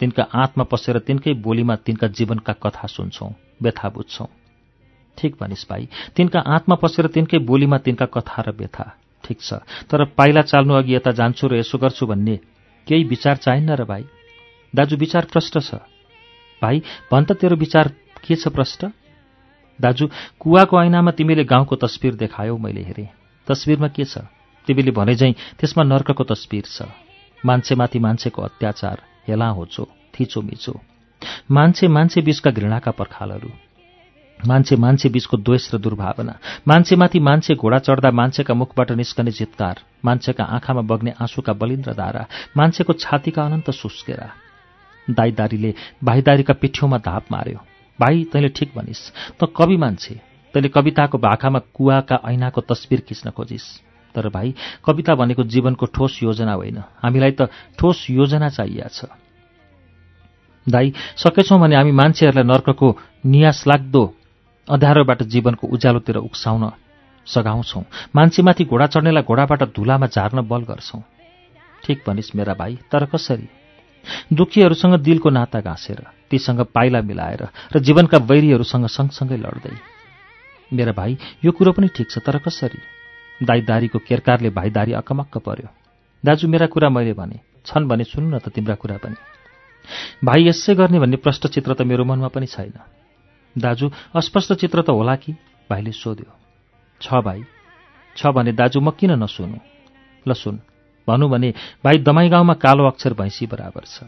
तिनका 0.00 0.22
आँतमा 0.34 0.64
पसेर 0.64 0.98
तिनकै 0.98 1.32
बोलीमा 1.40 1.76
तिनका 1.76 2.06
जीवनका 2.08 2.52
कथा 2.52 2.86
सुन्छौँ 2.86 3.30
व्यथा 3.62 3.88
बुझ्छौँ। 3.88 4.28
ठिक 5.18 5.36
भनिस् 5.40 5.66
भाइ 5.70 5.88
तिनका 6.16 6.40
आँतमा 6.46 6.76
पसेर 6.76 7.06
तिनकै 7.06 7.38
बोलीमा 7.38 7.78
तिनका 7.78 8.06
कथा 8.06 8.42
र 8.42 8.50
व्यथा। 8.52 8.84
ठिक 9.24 9.40
छ 9.40 9.64
तर 9.88 10.04
पाइला 10.12 10.42
चाल्नु 10.42 10.74
अघि 10.74 10.94
यता 10.94 11.12
जान्छु 11.12 11.48
र 11.48 11.56
यसो 11.56 11.78
गर्छु 11.78 12.06
भन्ने 12.06 12.36
केही 12.86 13.04
विचार 13.04 13.36
चाहिन्न 13.36 13.74
र 13.74 13.84
भाइ? 13.84 14.04
दाजु 14.74 14.96
विचार 14.96 15.24
प्रष्ट 15.32 15.58
छ। 15.58 15.74
भाइ 16.62 16.82
भन् 17.10 17.24
त 17.24 17.32
तेरो 17.40 17.56
विचार 17.56 17.88
के 18.20 18.36
छ 18.36 18.48
प्रष्ट? 18.48 18.84
दाजु 19.78 20.06
कुवाको 20.40 20.82
ऐनामा 20.82 21.10
तिमीले 21.16 21.44
गाउँको 21.44 21.76
तस्विर 21.76 22.14
देखायौ 22.14 22.56
मैले 22.56 22.82
हेरेँ। 22.84 23.08
तस्विरमा 23.48 23.88
के 23.88 24.04
छ? 24.04 24.28
तिमीले 24.68 24.90
भने 24.90 25.14
झैँ 25.16 25.32
त्यसमा 25.58 25.82
नर्कको 25.84 26.24
तस्विर 26.24 26.64
छ। 26.66 26.82
मान्छेमाथि 27.44 27.98
मान्छेको 27.98 28.42
अत्याचार। 28.42 29.15
हेला 29.28 29.48
होचो 29.48 29.84
थिचो 30.14 30.40
मिचो। 30.40 30.80
मान्छे 31.50 31.88
मान्छे 31.88 32.20
बीचका 32.20 32.50
घृणाका 32.50 32.90
पर्खालहरू। 32.90 33.50
मान्छे 34.40 34.76
मान्छे 34.76 35.08
बीचको 35.08 35.36
द्वेष 35.36 35.74
र 35.74 35.78
दुर्भावना। 35.78 36.34
मान्छेमाथि 36.68 37.18
मान्छे 37.18 37.54
घोडा 37.54 37.78
चढ्दा 37.78 38.10
मान्छेका 38.10 38.54
मुखबाट 38.54 38.92
निस्कने 38.92 39.32
चित्कार 39.32 39.80
मान्छेका 40.04 40.44
आँखामा 40.44 40.80
बग्ने 40.80 41.12
आँसुका 41.20 41.52
बलिन्द्र 41.52 41.92
धारा। 41.92 42.26
मान्छेको 42.56 42.92
छातीका 42.92 43.44
अनन्त 43.44 43.70
सुस्केरा। 43.70 44.28
दाईदारीले 45.10 45.74
भाइदारीका 46.04 46.54
पिठ्यौमा 46.54 46.98
धाप 46.98 47.32
मार्यो। 47.32 47.58
भाइ 47.98 48.24
तैँले 48.24 48.48
ठिक 48.48 48.72
भनिस्। 48.76 49.10
त 49.40 49.48
कवि 49.56 49.76
मान्छे। 49.76 50.14
तैँले 50.54 50.68
कविताको 50.68 51.18
भाकामा 51.18 51.58
कुवाका 51.74 52.20
ऐनाको 52.24 52.60
तस्विर 52.60 53.00
खिच्न 53.00 53.30
खोजिस्। 53.30 53.66
तर 54.16 54.28
भाइ 54.28 54.54
कविता 54.84 55.14
भनेको 55.14 55.44
जीवनको 55.44 55.86
ठोस 55.86 56.22
योजना 56.22 56.52
होइन। 56.52 56.78
हामीलाई 57.04 57.32
त 57.36 57.52
ठोस 57.78 58.06
योजना 58.10 58.48
चाहिएको 58.48 58.88
छ। 58.88 59.12
दाई 60.66 60.92
सकेछौँ 61.16 61.60
भने 61.60 61.76
हामी 61.76 61.92
मान्छेहरूलाई 61.92 62.44
नर्कको 62.44 62.88
नियास 63.26 63.64
लाग्दो 63.66 64.02
अँध्यारोबाट 64.68 65.22
जीवनको 65.22 65.66
उज्यालोतिर 65.68 66.16
उक्साउन 66.18 66.70
सघाउँछौँ। 67.26 67.84
मान्छेमाथि 68.14 68.64
घोडा 68.64 68.86
चढ्नेलाई 68.86 69.22
घोडाबाट 69.22 69.62
धुलामा 69.74 70.06
झार्न 70.06 70.40
बल 70.42 70.62
गर्छौँ। 70.64 71.02
ठिक 71.84 72.02
भनिस् 72.06 72.34
मेरा 72.36 72.54
भाइ 72.54 72.74
तर 72.90 73.04
कसरी? 73.06 73.48
दुखीहरूसँग 74.32 74.94
दिलको 75.02 75.30
नाता 75.30 75.60
गाँसेर 75.60 76.02
तीसँग 76.30 76.60
पाइला 76.74 77.00
मिलाएर 77.02 77.42
र 77.74 77.78
जीवनका 77.78 78.18
वैरीहरूसँग 78.18 78.86
सँगसँगै 78.86 79.36
लड्दै। 79.36 79.74
मेरा 80.70 80.92
भाइ 80.92 81.16
यो 81.44 81.52
कुरो 81.52 81.72
पनि 81.72 81.88
ठिक 81.94 82.10
छ 82.10 82.18
तर 82.18 82.38
कसरी? 82.38 82.78
दाईदारीको 83.42 83.98
केरकारले 83.98 84.50
भाइदारी 84.50 84.92
अकमक्क 84.92 85.38
पर्यो। 85.38 85.68
दाजु 86.24 86.48
मेरा 86.48 86.66
कुरा 86.66 86.88
मैले 86.88 87.12
भने। 87.12 87.40
छन् 87.66 87.88
भने 87.88 88.04
सुन्नु 88.04 88.38
त 88.38 88.48
तिम्रा 88.48 88.74
कुरा 88.74 88.96
पनि। 88.96 89.16
भाइ 90.24 90.48
यसै 90.48 90.74
गर्ने 90.74 90.98
भन्ने 90.98 91.16
प्रष्ट 91.16 91.46
चित्र 91.46 91.74
त 91.74 91.82
मेरो 91.82 92.04
मनमा 92.04 92.28
पनि 92.28 92.46
छैन। 92.46 92.72
दाजु 93.58 93.90
अस्पष्ट 94.14 94.52
चित्र 94.52 94.82
त 94.82 94.88
होला 94.90 95.16
कि? 95.16 95.32
भाइले 95.70 95.92
सोध्यो। 95.92 96.32
छ 97.02 97.14
भाइ। 97.14 97.44
छ 98.16 98.26
भने 98.26 98.52
दाजु 98.52 98.80
म 98.80 98.90
किन 98.90 99.10
नसुनु? 99.10 99.58
ल 100.28 100.32
सुन। 100.32 100.60
भनौँ 101.08 101.30
भने 101.30 101.54
भाइ 101.84 101.98
दमाई 101.98 102.28
गाउँमा 102.28 102.54
कालो 102.54 102.86
अक्षर 102.86 103.14
भैँसी 103.14 103.46
बराबर 103.46 103.84
छ। 103.84 104.02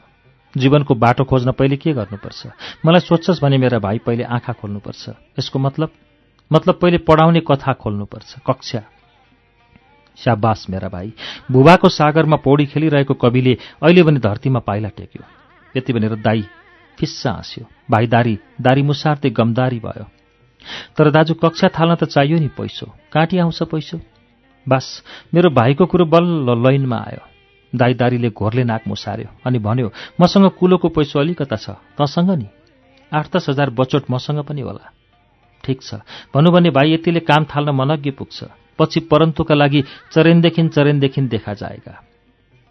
जीवनको 0.57 0.95
बाटो 0.95 1.25
खोज्न 1.25 1.53
पहिले 1.53 1.77
के 1.77 1.93
गर्नुपर्छ? 1.93 2.47
मलाई 2.87 3.01
सोध्छस् 3.01 3.43
भने 3.43 3.59
मेरा 3.59 3.79
भाइ 3.79 3.99
पहिले 3.99 4.25
आँखा 4.25 4.53
खोल्नुपर्छ। 4.53 5.09
यसको 5.39 5.59
मतलब? 5.59 5.91
मतलब 6.53 6.75
पहिले 6.75 6.99
पढाउने 6.99 7.41
कथा 7.41 7.73
खोल्नुपर्छ 7.73 8.35
कक्षा। 8.47 8.83
स्याबास 10.23 10.67
मेरा 10.71 10.89
भाइ। 10.89 11.13
भुवाको 11.53 11.89
सागरमा 11.89 12.37
पौडी 12.37 12.67
खेलिरहेको 12.67 13.15
कविले 13.15 13.57
अहिले 13.83 14.03
पनि 14.03 14.19
धरतीमा 14.19 14.59
पाइला 14.59 14.89
टेक्यो। 14.89 15.23
यति 15.77 15.93
भनेर 15.93 16.15
दाई 16.15 16.45
फिस्सा 16.99 17.31
हाँस्यो। 17.31 17.65
भाइ 17.91 18.07
दारी 18.07 18.39
दारी 18.61 18.83
मुसार्दै 18.83 19.31
गमदारी 19.31 19.79
भयो। 19.79 20.07
तर 20.97 21.11
दाजु 21.11 21.35
कक्षा 21.35 21.69
थाल्न 21.69 21.95
त 21.95 22.05
चाहियो 22.05 22.39
नि 22.39 22.49
पैसो। 22.49 22.87
काँटी 23.13 23.39
आउँछ 23.39 23.63
पैसो। 23.63 24.01
बास 24.67 24.87
मेरो 25.35 25.51
भाइको 25.51 25.87
कुरो 25.87 26.05
बल्ल 26.05 26.59
लैनमा 26.67 26.97
आयो। 26.97 27.23
दाईदारीले 27.73 28.31
घोरले 28.31 28.65
नाक 28.65 28.83
मुसार्यो 28.89 29.29
अनि 29.47 29.59
भन्यो 29.59 29.93
मसँग 30.21 30.51
कुलोको 30.59 30.89
पैसो 30.89 31.21
अलिकता 31.21 31.57
छ। 31.57 31.71
तँसँग 31.95 32.31
नि? 32.31 32.47
आठ 33.13 33.37
दस 33.37 33.47
हजार 33.49 33.71
बचोट 33.71 34.11
मसँग 34.11 34.43
पनि 34.45 34.61
होला। 34.61 34.93
ठिक 35.65 35.83
छ। 35.83 35.95
भनौँ 36.35 36.53
भने 36.53 36.71
भाइ 36.71 36.95
यतिले 36.95 37.21
काम 37.21 37.45
थाल्न 37.45 37.71
मनज्ञ 37.71 38.11
पुग्छ। 38.11 38.45
पछि 38.79 39.01
परन्तुका 39.01 39.55
लागि 39.55 39.85
चरेनदेखि 40.13 40.69
चरेनदेखि 40.69 41.21
देखा 41.29 41.53
जाएगा। 41.55 42.03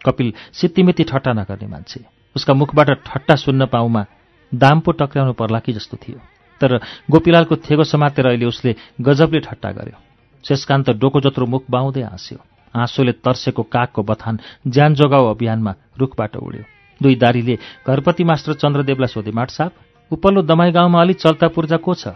कपिल 0.04 0.32
सित्तिमिति 0.52 1.04
ठट्टा 1.04 1.32
नगर्ने 1.32 1.66
मान्छे। 1.66 2.04
उसका 2.36 2.54
मुखबाट 2.54 2.90
ठट्टा 3.06 3.34
सुन्न 3.34 3.66
पाउमा 3.66 4.04
दाम 4.52 4.80
पो 4.80 4.92
टक्राउनु 4.92 5.32
पर्ला 5.32 5.58
कि 5.58 5.72
जस्तो 5.72 5.96
थियो। 5.96 6.20
तर 6.60 6.78
गोपीलालको 7.10 7.56
थेगो 7.56 7.84
समातेर 7.84 8.26
अहिले 8.26 8.46
उसले 8.46 8.74
गजबले 9.00 9.40
ठट्टा 9.40 9.70
गर्यो। 9.72 9.98
शेषकान्त 10.44 10.90
डोको 10.90 11.20
जत्रो 11.20 11.46
मुख 11.46 11.64
बाउँदै 11.70 12.02
हाँस्यो। 12.02 12.38
आँसुले 12.74 13.12
तर्सेको 13.12 13.62
कागको 13.62 14.02
बथान 14.02 14.38
ज्यान 14.66 14.94
जोगाउ 14.94 15.26
अभियानमा 15.26 15.74
रुखबाट 15.98 16.36
उड्यो। 16.36 16.64
दुई 17.00 17.14
दारीले 17.14 17.58
घरपति 17.86 18.24
मास्टर 18.24 18.54
चन्द्रदेवलाई 18.54 19.08
सोधे 19.08 19.30
माटसाप 19.30 19.72
उपल्लो 20.10 20.42
दमाई 20.42 20.70
गाउँमा 20.72 21.00
अलि 21.00 21.14
चल्ता 21.14 21.48
पूर्जा 21.48 21.76
को 21.76 21.94
छ? 21.94 22.08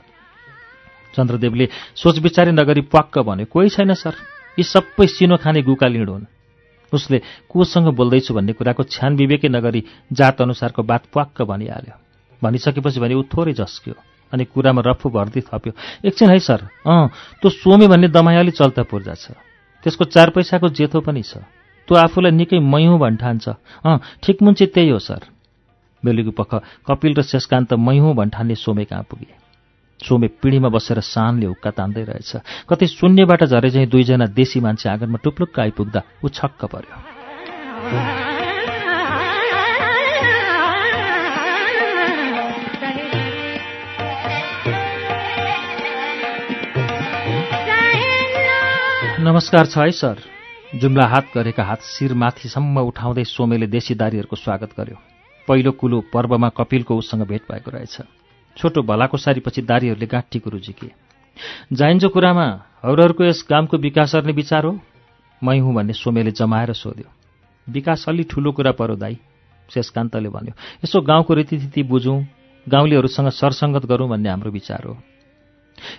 चन्द्रदेवले 1.14 1.68
सोच 1.94 2.18
विचारै 2.18 2.52
नगरी 2.52 2.80
प्वाक्क 2.92 3.18
भन्यो 3.18 3.46
कोही 3.46 3.68
छैन 3.68 3.94
सर। 3.94 4.14
यी 4.58 4.64
सबै 4.64 5.06
सिनो 5.06 5.36
खाने 5.36 5.62
गुका 5.62 5.86
लिड 5.88 6.08
हुन्। 6.08 6.24
उसले 6.92 7.18
कोसँग 7.48 7.88
बोल्दैछु 7.96 8.34
भन्ने 8.34 8.52
कुराको 8.52 8.82
छ्यान 8.84 9.16
विवेकै 9.16 9.48
नगरी 9.48 9.80
जात 10.12 10.40
अनुसारको 10.42 10.82
बात 10.82 11.02
प्वाक्क 11.12 11.42
भनिहाल्यो। 11.42 11.96
भनिसकेपछि 12.42 13.00
भने 13.00 13.14
ऊ 13.14 13.22
थोरै 13.32 13.52
झस्क्यो 13.52 13.94
अनि 14.32 14.44
कुरामा 14.44 14.82
रफु 14.84 15.08
भर्दी 15.08 15.40
थप्यो। 15.40 15.72
एकछिन 16.04 16.28
है 16.30 16.38
सर। 16.38 16.68
अँ 16.84 17.08
त्यो 17.40 17.50
सोमे 17.50 17.88
भन्ने 17.88 18.08
दमाई 18.08 18.36
अलि 18.36 18.50
चल्ता 18.50 18.82
पूर्जा 18.82 19.14
छ। 19.14 19.32
त्यसको 19.84 20.04
चार 20.04 20.30
पैसाको 20.30 20.68
जेथो 20.68 21.00
पनि 21.00 21.22
छ। 21.22 21.40
त्यो 21.88 21.96
आफूलाई 21.96 22.32
निकै 22.32 22.60
मैहुँ 22.60 22.98
भन्ठान्छ। 22.98 23.48
अँ 23.84 24.00
ठिक 24.22 24.42
मुन्चे 24.42 24.66
त्यही 24.66 24.88
हो 24.88 24.98
सर। 24.98 25.20
बेलुकी 26.02 26.30
पख 26.30 26.50
कपिल 26.88 27.14
र 27.14 27.22
शेषकान्त 27.22 27.72
मैहुँ 27.74 28.14
भन्ठान्ने 28.14 28.54
सोमे 28.54 28.84
कहाँ 28.84 29.02
पुगे? 29.08 29.41
सोमे 30.02 30.28
पिँढीमा 30.42 30.68
बसेर 30.68 31.00
सानले 31.00 31.46
हुक्का 31.46 31.70
तान्दै 31.70 32.04
रहेछ। 32.04 32.30
कतै 32.68 32.86
शून्यबाट 32.86 33.44
झरे 33.44 33.70
चाहिँ 33.70 33.88
दुईजना 33.88 34.26
देशी 34.34 34.60
मान्छे 34.60 34.88
आँगनमा 34.88 35.18
टुप्लुक्क 35.24 35.60
आइपुग्दा 35.60 36.00
ऊ 36.24 36.28
छक्क 36.28 36.64
पर्यो। 36.64 36.96
नमस्कार 49.22 49.66
छ 49.66 49.78
है 49.78 49.90
सर। 49.92 50.18
जुम्ला 50.74 51.06
हात 51.06 51.26
गरेका 51.34 51.62
हात 51.62 51.82
शिर 51.84 52.14
माथिसम्म 52.14 52.80
उठाउँदै 52.80 53.24
सोमेले 53.24 53.66
देशी 53.66 53.94
दारीहरूको 53.94 54.36
स्वागत 54.36 54.70
गर्यो। 54.74 54.96
पहिलो 55.48 55.70
कुलो 55.72 56.00
पर्वमा 56.12 56.48
कपिलको 56.48 56.96
उसँग 56.96 57.22
भेट 57.22 57.42
भएको 57.46 57.70
रहेछ। 57.70 58.21
छोटो 58.56 58.82
भलाको 58.82 59.16
सारीपछि 59.16 59.62
दारीहरूले 59.62 60.06
गाँठीको 60.06 60.50
रुजिके 60.50 60.88
जाइन्जो 61.72 62.08
कुरामा 62.08 62.46
हौरहरूको 62.84 63.24
यस 63.24 63.44
गामको 63.50 63.76
विकास 63.78 64.14
गर्ने 64.14 64.32
विचार 64.32 64.64
हो? 64.64 64.72
मै 65.42 65.58
हुँ 65.58 65.74
भन्ने 65.74 65.92
सोमेले 65.92 66.30
जमाएर 66.30 66.72
सोध्यो। 66.72 67.08
विकास 67.66 68.04
अलि 68.08 68.22
ठुलो 68.30 68.52
कुरा 68.52 68.72
परो 68.72 68.96
दाई 68.96 69.16
शेषकान्तले 69.70 70.28
भन्यो। 70.28 70.52
यसो 70.84 71.00
गाउँको 71.00 71.34
रीतिथिति 71.34 71.82
बुझौँ 71.82 72.20
गाउँलेहरूसँग 72.66 73.28
सरसङ्गत 73.30 73.86
गरौँ 73.86 74.08
भन्ने 74.08 74.28
हाम्रो 74.28 74.50
विचार 74.50 74.84
हो। 74.86 74.96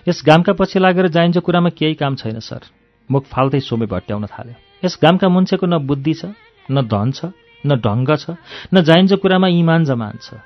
यस 0.08 0.22
गामका 0.26 0.52
पछि 0.52 0.78
लागेर 0.78 1.08
जाइन्जो 1.08 1.40
कुरामा 1.40 1.70
केही 1.70 1.94
काम 1.94 2.14
छैन 2.16 2.38
सर। 2.40 2.62
मुख 3.10 3.24
फाल्दै 3.26 3.60
सोमे 3.60 3.86
भट्ट्याउन 3.86 4.26
थाल्यो। 4.26 4.54
यस 4.84 4.98
गामका 5.02 5.28
मान्छेको 5.28 5.66
न 5.66 5.78
बुद्धि 5.82 6.14
छ 6.14 6.24
न 6.70 6.86
धन 6.86 7.10
छ 7.12 7.34
न 7.66 7.76
ढङ्ग 7.76 8.16
छ 8.16 8.38
न 8.72 8.82
जाइन्छ 8.82 9.12
कुरामा 9.18 9.48
इमान 9.50 9.84
जमान 9.84 10.18
छ। 10.22 10.40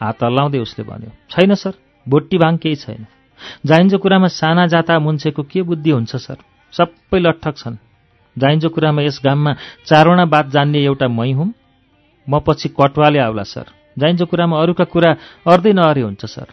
हात 0.00 0.22
हल्लाउँदै 0.22 0.58
उसले 0.58 0.84
भन्यो 0.84 1.10
छैन 1.30 1.54
सर 1.54 1.74
भोट्टी 2.06 2.38
भाङ 2.38 2.56
केही 2.56 2.76
छैन। 2.76 3.06
जाइन्छ 3.66 3.94
कुरामा 3.94 4.28
साना 4.30 4.66
जाता 4.66 4.98
मुन्छेको 4.98 5.42
के 5.42 5.62
बुद्धि 5.62 5.90
हुन्छ 5.90 6.16
सर? 6.16 6.36
सबै 6.72 7.18
लट्ठक 7.18 7.56
छन्। 7.56 7.76
जाइन्छ 8.36 8.66
कुरामा 8.66 9.02
यस 9.02 9.20
गाममा 9.24 9.52
चारवटा 9.86 10.24
बात 10.24 10.46
जान्ने 10.50 10.84
एउटा 10.84 11.08
मै 11.08 11.32
हुँ। 11.32 11.52
म 12.26 12.40
पछि 12.46 12.68
कटुवाले 12.78 13.18
आउला 13.18 13.42
सर। 13.44 13.66
जाइन्छ 13.98 14.22
कुरामा 14.22 14.60
अरूका 14.62 14.84
कुरा 14.84 15.10
अर्दै 15.46 15.72
नअरे 15.72 16.02
हुन्छ 16.02 16.24
सर 16.26 16.48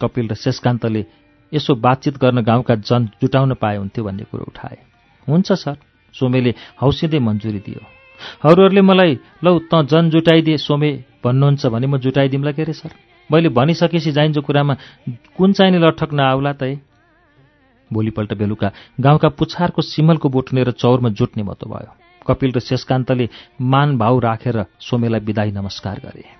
कपिल 0.00 0.28
र 0.28 0.34
शेषकान्तले 0.34 1.04
यसो 1.52 1.74
बातचित 1.76 2.18
गर्न 2.18 2.42
गाउँका 2.44 2.74
जन 2.88 3.06
जुटाउन 3.20 3.54
पाए 3.54 3.76
हुन्थ्यो 3.76 4.04
भन्ने 4.04 4.24
कुरो 4.30 4.44
उठाए। 4.48 4.78
हुन्छ 5.26 5.52
सर। 5.54 5.76
सोमेले 6.14 6.54
हौसिँदै 6.82 7.18
मन्जुरी 7.18 7.58
दियो। 7.58 7.97
अरूहरूले 8.44 8.80
मलाई 8.80 9.18
लौ 9.44 9.58
त 9.58 9.82
जन 9.86 10.10
जुटाइदिए 10.10 10.56
सोमे 10.56 10.90
भन्नुहुन्छ 11.24 11.66
भने 11.66 11.86
म 11.86 11.98
जुटाइदिउँला 11.98 12.52
के 12.52 12.62
अरे 12.62 12.72
सर? 12.72 12.90
मैले 13.32 13.48
भनिसकेपछि 13.48 14.12
जाइन्छ 14.12 14.38
कुरामा 14.38 14.74
कुन 15.36 15.52
चाहिने 15.52 15.78
लठक 15.78 16.12
नआउला 16.12 16.52
त? 16.52 16.80
भोलिपल्ट 17.92 18.34
बेलुका 18.34 18.72
गाउँका 19.00 19.28
पुछारको 19.28 19.82
सिमलको 19.82 20.28
बोटुनेर 20.28 20.70
चौरमा 20.70 21.08
जुट्ने 21.08 21.42
मतो 21.42 21.66
भयो। 21.66 21.92
कपिल 22.26 22.52
र 22.52 22.60
शेषकान्तले 22.60 23.28
मान 23.60 23.98
भाउ 23.98 24.18
राखेर 24.18 24.64
सोमेलाई 24.80 25.20
विदाई 25.20 25.50
नमस्कार 25.50 26.00
गरे। 26.04 26.37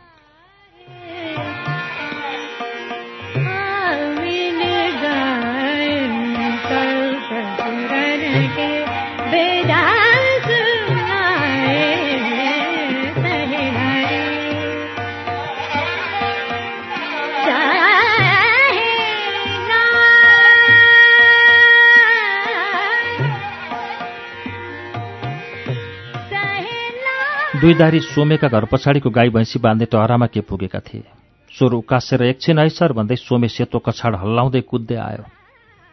दुईधारी 27.61 28.01
सोमेका 28.01 28.49
घर 28.49 28.65
पछाडिको 28.71 29.11
गाई 29.11 29.29
भैँसी 29.35 29.59
बाँध्ने 29.59 29.87
टहरामा 29.91 30.27
के 30.27 30.41
पुगेका 30.41 30.79
थिए? 30.79 31.03
स्वर 31.51 31.73
उकासेर 31.75 32.23
एकछिन 32.23 32.59
है 32.59 32.69
सर 32.69 32.93
भन्दै 32.93 33.17
सोमे 33.19 33.49
सेतो 33.49 33.79
कछाड 33.83 34.15
हल्लाउँदै 34.15 34.61
कुद्दै 34.63 34.95
आयो। 34.95 35.25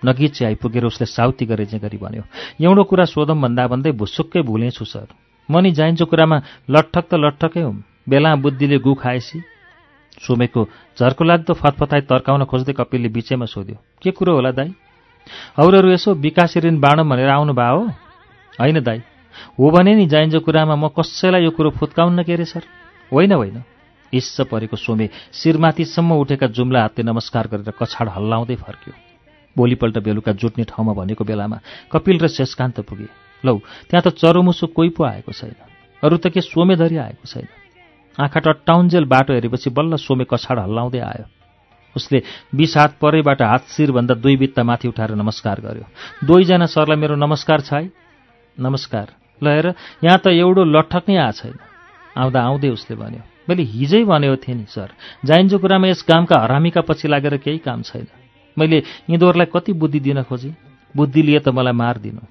नगिचे 0.04 0.46
आइपुगेर 0.46 0.86
उसले 0.86 1.06
साउती 1.08 1.46
गरेजे 1.46 1.80
गरी 1.80 1.98
भन्यो 1.98 2.24
एउटो 2.62 2.84
कुरा 2.86 3.06
सोधौँ 3.10 3.38
भन्दा 3.42 3.66
भन्दै 3.68 3.92
भुसुक्कै 3.98 4.42
भुलेछु 4.46 4.86
सर। 4.86 5.08
म 5.50 5.58
नि 5.66 5.72
जाइन्छु 5.74 6.06
कुरामा 6.06 6.38
लट्ठक 6.70 7.06
त 7.10 7.14
लट्ठकै 7.18 7.62
हुँ। 7.66 7.82
बेला 8.10 8.36
बुद्धिले 8.36 8.78
गु 8.86 8.94
खाएसी? 8.94 9.42
सोमेको 10.22 10.62
झर्को 11.02 11.24
लाग्दो 11.24 11.54
फतफताई 11.56 12.02
तर्काउन 12.06 12.46
खोज्दै 12.46 12.74
कपिलले 12.78 13.10
बिचैमा 13.10 13.46
सोध्यो 13.50 13.78
के 14.04 14.12
कुरो 14.14 14.38
होला 14.38 14.52
दाई? 14.54 14.70
अरूहरू 15.58 15.90
यसो 15.92 16.14
विकासे 16.14 16.60
ऋण 16.62 16.78
बाँडौँ 16.78 17.10
भनेर 17.10 17.30
आउनु 17.30 17.54
भयो 17.58 17.74
हो 17.74 17.90
होइन 18.62 18.80
दाई। 18.86 19.02
हो 19.60 19.72
भने 19.72 19.96
नि 19.96 20.06
जाइन्छ 20.06 20.36
कुरामा 20.36 20.76
म 20.76 20.88
कसैलाई 20.90 21.44
यो 21.44 21.52
कुरो 21.52 21.70
फुत्काउन्न 21.70 22.24
के 22.24 22.34
अरे 22.34 22.46
सर? 22.46 22.64
होइन 23.12 23.32
होइन। 23.32 23.64
इस्स 24.14 24.42
परेको 24.48 24.78
सोमे 24.78 25.10
शिरमाथिसम्म 25.34 26.12
उठेका 26.14 26.48
जुम्ला 26.48 26.82
हातले 26.82 27.04
नमस्कार 27.04 27.48
गरेर 27.48 27.74
कछाड 27.76 28.10
हल्लाउँदै 28.10 28.56
फर्क्यो। 28.56 28.94
भोलिपल्ट 29.56 29.98
बेलुका 29.98 30.32
जुट्ने 30.32 30.64
ठाउँमा 30.64 30.94
भनेको 30.94 31.24
बेलामा 31.24 31.60
कपिल 31.92 32.20
र 32.20 32.28
शेषकान्त 32.28 32.80
पुगे। 32.82 33.08
लौ 33.44 33.58
त्यहाँ 33.90 34.04
त 34.04 34.16
चरोमुसो 34.16 34.68
कोही 34.68 34.90
पो 34.90 35.04
आएको 35.04 35.32
छैन। 35.32 35.56
अरू 36.04 36.18
त 36.18 36.28
के 36.28 36.42
सोमेधरी 36.42 36.98
आएको 36.98 37.26
छैन। 37.28 37.48
आँखा 38.18 38.40
टट्टाउन्जेल 38.40 39.06
बाटो 39.06 39.34
हेरेपछि 39.34 39.70
बल्ल 39.70 39.96
सोमे 39.96 40.26
कछाड 40.30 40.60
हल्लाउँदै 40.60 41.00
आयो। 41.00 41.26
उसले 41.96 42.22
बिस 42.56 42.78
हात 42.78 42.98
परैबाट 43.00 43.42
हात 43.42 43.64
शिरभन्दा 43.72 44.14
दुई 44.16 44.36
बित्ता 44.36 44.64
माथि 44.64 44.88
उठाएर 44.88 45.16
नमस्कार 45.16 45.60
गर्यो। 45.62 45.86
दुईजना 46.28 46.66
सरलाई 46.66 46.98
मेरो 46.98 47.16
नमस्कार 47.16 47.62
छ 47.62 47.74
है 47.74 47.92
नमस्कार। 48.60 49.25
ल 49.42 49.48
हेर 49.48 49.68
यहाँ 50.04 50.18
त 50.18 50.28
एउटो 50.34 50.64
लट्ठक 50.66 51.04
नै 51.10 51.16
आएको 51.18 51.38
छैन 51.40 51.56
आउँदा 52.18 52.40
आउँदै 52.42 52.70
उसले 52.70 52.96
भन्यो 52.96 53.22
मैले 53.50 53.64
हिजै 53.64 54.04
भनेको 54.04 54.36
थिएँ 54.44 54.58
नि 54.58 54.66
सर। 54.68 54.90
जाइन्जो 55.26 55.58
कुरामा 55.60 55.88
यस 55.88 56.06
गामका 56.10 56.36
हरामीका 56.40 56.82
पछि 56.82 57.08
लागेर 57.08 57.38
केही 57.38 57.58
काम 57.62 57.82
छैन। 57.82 58.08
मैले 58.58 58.78
यिनीहरूलाई 58.78 59.48
कति 59.54 59.74
बुद्धि 59.74 60.00
दिन 60.00 60.24
खोजेँ? 60.24 60.54
बुद्धि 60.96 61.22
लिए 61.22 61.40
त 61.40 61.50
मलाई 61.50 61.74
मारिदिनु 61.74 62.22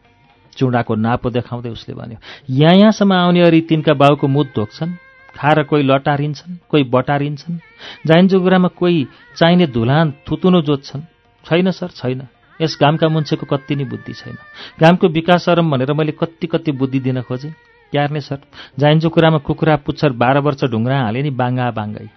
चुडाको 0.56 0.94
नापो 0.94 1.30
देखाउँदै 1.30 1.70
उसले 1.70 1.94
भन्यो 1.94 2.18
यहाँ 2.50 2.74
यहाँसम्म 2.74 3.12
आउने 3.12 3.40
अरी 3.42 3.60
तिनका 3.68 3.94
बाउको 3.94 4.26
मुद 4.26 4.46
धोक्छन्? 4.56 4.90
खाएर 5.34 5.62
कोही 5.70 5.82
लटारिन्छन्? 5.82 6.56
कोही 6.70 6.84
बटारिन्छन्? 6.94 7.58
जाइन्जो 8.06 8.40
कुरामा 8.40 8.68
कोही 8.78 9.06
चाहिने 9.36 9.66
धुलान 9.66 10.12
थुतुनो 10.26 10.60
जोत्छन्? 10.62 11.02
छैन 11.44 11.70
सर 11.70 11.88
छैन। 11.94 12.20
यस 12.60 12.76
गामका 12.80 13.08
मान्छेको 13.08 13.46
कति 13.46 13.76
नै 13.76 13.84
बुद्धि 13.84 14.12
छैन। 14.12 14.36
गामको 14.80 15.08
विकास 15.08 15.48
अरम 15.48 15.70
भनेर 15.70 15.92
मैले 15.92 16.12
कति 16.12 16.46
कति 16.46 16.72
बुद्धि 16.72 17.00
दिन 17.00 17.22
खोजेँ। 17.22 17.52
क्यार्ने 17.92 18.20
सर 18.20 18.38
जाइन्जो 18.78 19.08
कुरामा 19.08 19.38
कुखुरा 19.46 19.76
पुच्छर 19.86 20.12
बाह्र 20.18 20.38
वर्ष 20.42 20.64
ढुङ्ग्रा 20.66 20.98
हाले 21.00 21.22
नि 21.22 21.30
बाङ्गा 21.30 21.70
बाङ्गाई 21.70 22.08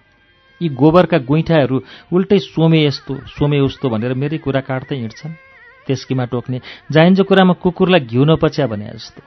यी 0.60 0.68
गोबरका 0.74 1.18
गुइठाहरू 1.22 1.76
उल्टै 2.12 2.38
सोमे 2.42 2.82
यस्तो 2.84 3.14
सोमे 3.30 3.58
उस्तो 3.62 3.86
भनेर 3.88 4.14
मेरै 4.14 4.38
कुरा 4.42 4.60
काट्दै 4.66 4.96
हिँड्छन्। 4.98 5.34
त्यसकीमा 5.86 6.24
टोक्ने 6.34 6.58
जाइन्जो 6.92 7.24
कुरामा 7.24 7.54
कुकुरलाई 7.62 8.00
घिउ 8.10 8.24
नपच्या 8.24 8.66
भने 8.66 8.90
जस्तो। 8.94 9.22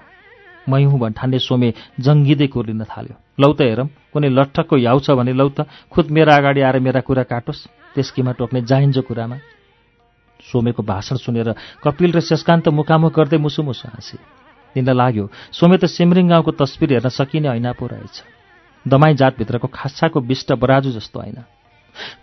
मै 0.67 0.83
हुँ 0.83 0.99
भन्ठान्ने 0.99 1.39
सोमे 1.39 1.69
जङ्गिँदै 1.99 2.47
कुर्लिन 2.47 2.83
थाल्यो। 2.83 3.15
लौ 3.39 3.51
त 3.53 3.61
हेरौँ 3.61 3.87
कुनै 4.13 4.29
लट्ठकको 4.29 4.75
याउ 4.77 4.99
छ 4.99 5.15
भने 5.15 5.33
लौ 5.33 5.49
त 5.55 5.65
खुद 5.87 6.11
मेरा 6.11 6.35
अगाडि 6.35 6.61
आएर 6.61 6.77
मेरा 6.83 7.01
कुरा 7.07 7.23
काटोस्। 7.31 7.67
त्यसकीमा 7.95 8.31
टोक्ने 8.37 8.61
जाइन्जो 8.67 9.01
कुरामा। 9.07 9.37
सोमेको 10.41 10.83
भाषण 10.83 11.15
सुनेर 11.17 11.49
कपिल 11.83 12.11
र 12.11 12.19
शेषकान्त 12.21 12.67
मुखामुख 12.69 13.13
गर्दै 13.13 13.37
मुसु 13.37 13.63
मुसु 13.63 13.87
हाँसे। 13.87 14.17
तिनलाई 14.75 14.95
लाग्यो 14.95 15.25
सोमे 15.51 15.77
त 15.77 15.85
सिमरिङ 15.87 16.27
गाउँको 16.29 16.51
तस्विर 16.57 16.93
हेर्न 16.93 17.09
सकिने 17.11 17.49
ऐना 17.49 17.71
पो 17.75 17.87
रहेछ। 17.87 18.23
दमाई 18.85 19.13
जातभित्रको 19.13 19.67
खासाको 19.69 20.19
विष्ट 20.21 20.51
बराजु 20.57 20.91
जस्तो 20.91 21.19
होइन 21.19 21.37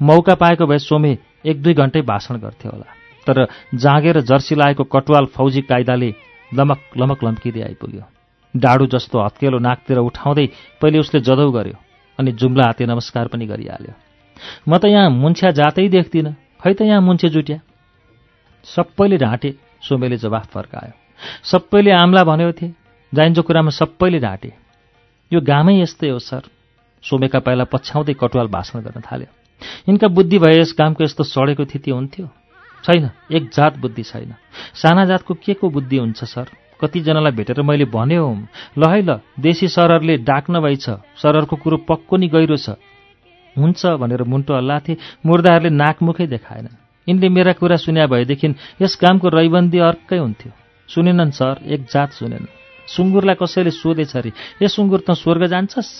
मौका 0.02 0.34
पाएको 0.34 0.66
भए 0.66 0.78
सोमे 0.80 1.12
एक 1.44 1.62
दुई 1.62 1.74
घन्टै 1.74 2.02
भाषण 2.02 2.36
गर्थ्यो 2.40 2.70
होला 2.72 2.88
तर 3.26 3.46
जाँगेर 3.76 4.20
जर्सी 4.24 4.54
लागेको 4.54 4.84
कटुवाल 4.84 5.26
फौजी 5.36 5.60
कायदाले 5.70 6.10
लमक 6.50 6.80
लमक 6.96 7.24
लम्किँदै 7.24 7.62
आइपुग्यो। 7.62 8.04
डाडु 8.54 8.86
जस्तो 8.88 9.16
हत्केलो 9.20 9.58
नाकतिर 9.60 9.98
उठाउँदै 10.00 10.46
पहिले 10.80 10.98
उसले 10.98 11.20
जदौ 11.20 11.50
गर्यो 11.52 11.76
अनि 12.18 12.32
जुम्ला 12.32 12.64
हाते 12.64 12.86
नमस्कार 12.86 13.28
पनि 13.28 13.46
गरिहाल्यो। 13.46 13.94
म 14.68 14.78
त 14.78 14.84
यहाँ 14.88 15.10
मुन्छ्या 15.12 15.50
जातै 15.52 15.88
देख्दिनँ। 15.88 16.32
खै 16.58 16.72
त 16.72 16.82
यहाँ 16.82 17.00
मुन्छे 17.04 17.28
जुट्या? 17.28 17.58
सबैले 18.74 19.18
ढाँटे 19.18 19.54
सोमेले 19.82 20.16
जवाफ 20.16 20.46
फर्कायो। 20.52 20.92
सबैले 21.44 21.90
आम्ला 21.92 22.24
भन्यो 22.24 22.52
थिए 22.52 22.74
जाइन्छ 23.12 23.38
कुरामा 23.38 23.70
सबैले 23.70 24.18
ढाँटे। 24.20 24.52
यो 25.30 25.40
गामै 25.40 25.74
यस्तै 25.80 26.08
हो 26.08 26.18
सर। 26.18 26.42
सोमेका 27.04 27.38
पाइला 27.38 27.64
पछ्याउँदै 27.64 28.14
कटुवाल 28.20 28.46
भाषण 28.48 28.80
गर्न 28.80 29.00
थाल्यो। 29.00 29.30
यिनका 29.88 30.08
बुद्धि 30.08 30.38
भए 30.38 30.58
यस 30.60 30.72
कामको 30.72 31.04
यस्तो 31.04 31.24
सडेको 31.24 31.64
थिति 31.64 31.90
हुन्थ्यो? 31.90 32.26
छैन 32.84 33.10
एक 33.30 33.50
जात 33.54 33.78
बुद्धि 33.78 34.02
छैन। 34.02 34.34
साना 34.74 35.04
जातको 35.04 35.34
के 35.34 35.54
को 35.54 35.70
बुद्धि 35.70 35.96
हुन्छ 35.96 36.24
सर? 36.24 36.46
कतिजनालाई 36.80 37.32
भेटेर 37.32 37.62
मैले 37.62 37.84
भन्यो 37.90 38.26
ल 38.78 38.82
है 38.86 39.00
ल 39.02 39.18
देशी 39.40 39.68
सरहरूले 39.68 40.16
डाक्न 40.22 40.60
भइछ 40.60 40.86
सरहरूको 41.18 41.56
कुरो 41.56 41.76
पक्को 41.88 42.16
नि 42.16 42.28
गहिरो 42.28 42.56
छ। 42.56 42.78
हुन्छ 43.56 43.86
भनेर 43.98 44.22
मुन्टो 44.22 44.54
हल्लाथे 44.54 44.96
मुर्दाहरूले 45.26 45.70
नाकमुखै 45.74 46.26
देखाएन। 46.26 46.68
यिनले 47.08 47.28
मेरा 47.28 47.52
कुरा 47.60 47.76
सुन्या 47.76 48.06
भएदेखि 48.06 48.48
यस 48.82 48.94
कामको 49.00 49.28
रैबन्दी 49.28 49.78
अर्कै 49.78 50.18
हुन्थ्यो। 50.18 50.52
सुनेनन् 50.88 51.30
सर 51.30 51.56
एक 51.66 51.84
जात 51.92 52.10
सुनेन 52.12 52.44
सुँगुरलाई 52.88 53.36
कसैले 53.36 53.70
सोधेछ 53.70 54.16
अरे 54.16 54.32
ए 54.62 54.68
सुँगुर 54.68 55.00
त 55.06 55.12
स्वर्ग 55.12 55.46
जान्छस्? 55.46 55.90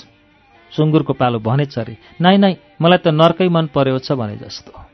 सुँगुरको 0.72 1.12
पालो 1.12 1.38
भनेछ 1.38 1.78
अरे 1.78 1.96
नाइ 2.20 2.36
नाइ 2.36 2.56
मलाई 2.80 2.98
त 3.04 3.08
नर्कै 3.12 3.48
मन 3.48 3.66
पर्यो 3.74 3.98
छ 3.98 4.12
भने 4.12 4.36
जस्तो। 4.36 4.87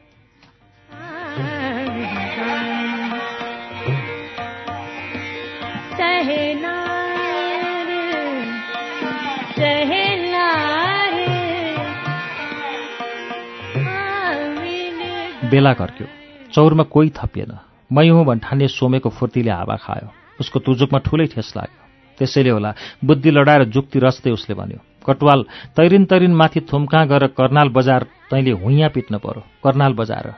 बेला 15.54 15.72
कर्क्यो 15.78 16.06
चौरमा 16.50 16.84
कोही 16.90 17.10
थपिएन। 17.14 17.52
मै 17.94 18.08
हुँ 18.08 18.24
भन्ठान्ने 18.26 18.66
सोमेको 18.68 19.08
फुर्तीले 19.08 19.50
हावा 19.50 19.76
खायो। 19.78 20.08
उसको 20.40 20.58
तुजुकमा 20.66 20.98
ठुलै 21.06 21.26
ठेस 21.30 21.52
लाग्यो। 21.56 21.82
त्यसैले 22.18 22.50
होला 22.50 22.70
बुद्धि 23.04 23.30
लडाएर 23.30 23.64
जुक्ति 23.70 23.98
रस्दै 24.02 24.30
उसले 24.30 24.54
भन्यो 24.54 24.78
कटवाल 25.06 25.40
तैरिन 25.76 26.04
तैरिन 26.10 26.34
माथि 26.34 26.60
थुम्का 26.66 27.04
गएर 27.06 27.26
कर्नाल 27.38 27.68
बजार 27.68 28.02
तैँले 28.30 28.50
हुइयाँ 28.50 28.90
पिट्न 28.90 29.18
पर्यो। 29.18 29.42
कर्नाल 29.62 29.92
बजार। 29.94 30.34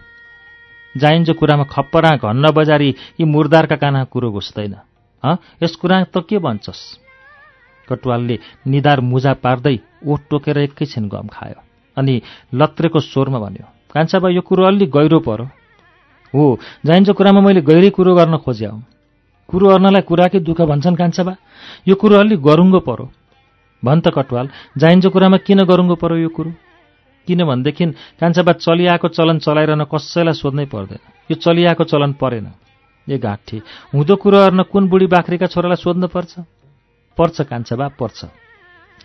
जाइन्छ 0.95 1.31
कुरामा 1.31 1.65
खप्परा 1.65 2.11
घन्न 2.17 2.51
बजारी 2.53 2.89
यी 3.21 3.25
मुर्दारका 3.25 3.77
काना 3.77 4.05
कुरो 4.05 4.31
घुस्दैन। 4.33 4.75
हँ? 5.25 5.39
यस 5.63 5.77
कुरा 5.77 6.03
त 6.05 6.25
के 6.29 6.39
भन्छस्? 6.39 6.83
कटवालले 7.89 8.39
निदार 8.67 9.01
मुजा 9.01 9.33
पार्दै 9.45 9.79
ओठ 10.05 10.21
टोकेर 10.31 10.59
एकैछिन 10.59 11.09
गम 11.09 11.29
खायो। 11.33 11.61
अनि 11.97 12.15
लत्रेको 12.55 13.01
स्वरमा 13.01 13.39
भन्यो 13.39 13.67
कान्छाबा 13.97 14.29
यो 14.37 14.43
कुरो 14.45 14.63
अलि 14.69 14.87
गहिरो 14.97 15.19
पर्यो 15.29 15.47
हो 16.35 16.45
जाइन्छ 16.87 17.11
कुरामा 17.17 17.41
मैले 17.41 17.61
गहिरै 17.65 17.91
कुरो 17.97 18.13
गर्न 18.15 18.37
खोज्या 18.45 18.71
हुँ 18.71 18.83
कुरो 19.49 19.67
अर्नलाई 19.71 20.03
कुराकै 20.03 20.39
दुःख 20.43 20.61
भन्छन् 20.69 20.97
कान्छाबा। 20.99 21.33
यो 21.87 21.95
कुरो 21.95 22.19
अलि 22.19 22.37
गरुङ्गो 22.43 22.81
पर्यो 22.83 23.07
भन् 23.83 24.03
त 24.03 24.11
कटवाल 24.11 24.47
जाइन्छ 24.75 25.07
कुरामा 25.15 25.39
किन 25.47 25.63
गरुङ्गो 25.71 25.97
पर्यो 26.03 26.19
यो 26.19 26.31
कुरो? 26.35 26.51
किनभनेदेखि 27.29 27.85
कान्छाबा 28.21 28.53
चलिआएको 28.59 29.09
चलन 29.09 29.39
चलाइरहन 29.39 29.83
कसैलाई 29.87 30.35
सोध्नै 30.35 30.67
पर्दैन। 30.67 31.03
यो 31.31 31.37
चलिआएको 31.39 31.85
चलन 31.87 32.13
परेन। 32.19 32.47
ए 33.07 33.19
घाँठी 33.19 33.63
हुँदो 33.95 34.15
कुरो 34.19 34.39
अर्न 34.47 34.63
कुन 34.67 34.89
बुढी 34.91 35.07
बाख्रीका 35.15 35.47
छोरालाई 35.47 35.79
सोध्नु 35.79 36.07
पर्छ? 36.11 36.33
पर्छ 37.19 37.37
कान्छाबा 37.47 37.87
पर्छ। 37.95 38.21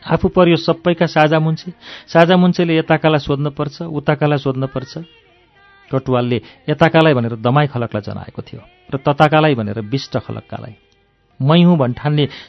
आफू 0.04 0.28
पर्यो 0.28 0.56
सबैका 0.58 1.06
साझा 1.06 1.40
मुन्छे 1.40 1.74
साझा 2.08 2.36
मुन्छेले 2.38 2.78
यताकालाई 2.78 3.20
सोध्नुपर्छ 3.20 3.82
उताकालाई 3.82 4.38
सोध्नुपर्छ। 4.38 4.94
कटुवालले 5.92 6.42
यताकालाई 6.70 7.14
भनेर 7.14 7.36
दमाई 7.36 7.68
खलकलाई 7.68 8.02
जनाएको 8.02 8.42
थियो 8.42 8.62
र 8.94 8.98
तताकालाई 8.98 9.56
भनेर 9.56 9.80
विष्ट 9.82 10.18
खलक्कालाई। 10.18 10.74
मै 11.40 11.62
हुँ 11.64 11.78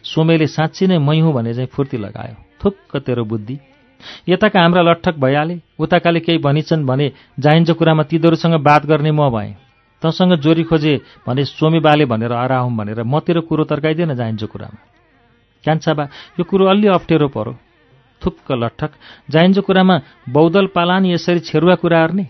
सोमेले 0.05 0.47
साँच्ची 0.47 0.87
नै 0.87 0.99
मै 0.99 1.19
हुँ 1.21 1.33
भने 1.33 1.55
चाहिँ 1.55 1.69
फुर्ती 1.69 1.97
लगायो। 1.97 2.37
थुक्क 2.65 2.97
तेरो 2.97 3.25
बुद्धि। 3.25 3.59
यताका 4.29 4.61
हाम्रा 4.61 4.83
लट्ठक 4.83 5.15
भइहाले 5.19 5.59
उताकाले 5.79 6.21
केही 6.21 6.39
भनिन्छन् 6.39 6.87
भने 6.87 7.13
जाइन्छ 7.39 7.71
कुरामा 7.71 8.03
तिनीहरूसँग 8.03 8.55
बात 8.63 8.87
गर्ने 8.87 9.11
म 9.11 9.31
भएँ। 9.31 9.55
तँसँग 10.03 10.35
जोरी 10.39 10.63
खोजे 10.65 11.01
भने 11.27 11.45
सोमी 11.45 11.81
बाले 11.81 12.05
भनेर 12.05 12.33
अराहुँ 12.33 12.77
भनेर 12.77 13.03
म 13.03 13.21
तेरो 13.21 13.41
कुरो 13.41 13.65
तर्काइदिएन 13.65 14.15
जाइन्छ 14.15 14.45
कुरामा। 14.45 14.79
क्यान्साबा 15.65 16.05
यो 16.39 16.45
कुरो 16.45 16.65
अलि 16.67 16.87
अप्ठ्यारो 16.89 17.29
परो। 17.29 17.53
थुक्क 18.23 18.53
लट्ठक 18.53 18.91
जाइन्छ 19.31 19.59
कुरामा 19.67 19.97
बौद्धल 20.31 20.67
पालान 20.75 21.07
यसरी 21.07 21.41
छेरुवा 21.43 21.75
कुरा 21.83 22.01
गर्ने 22.07 22.25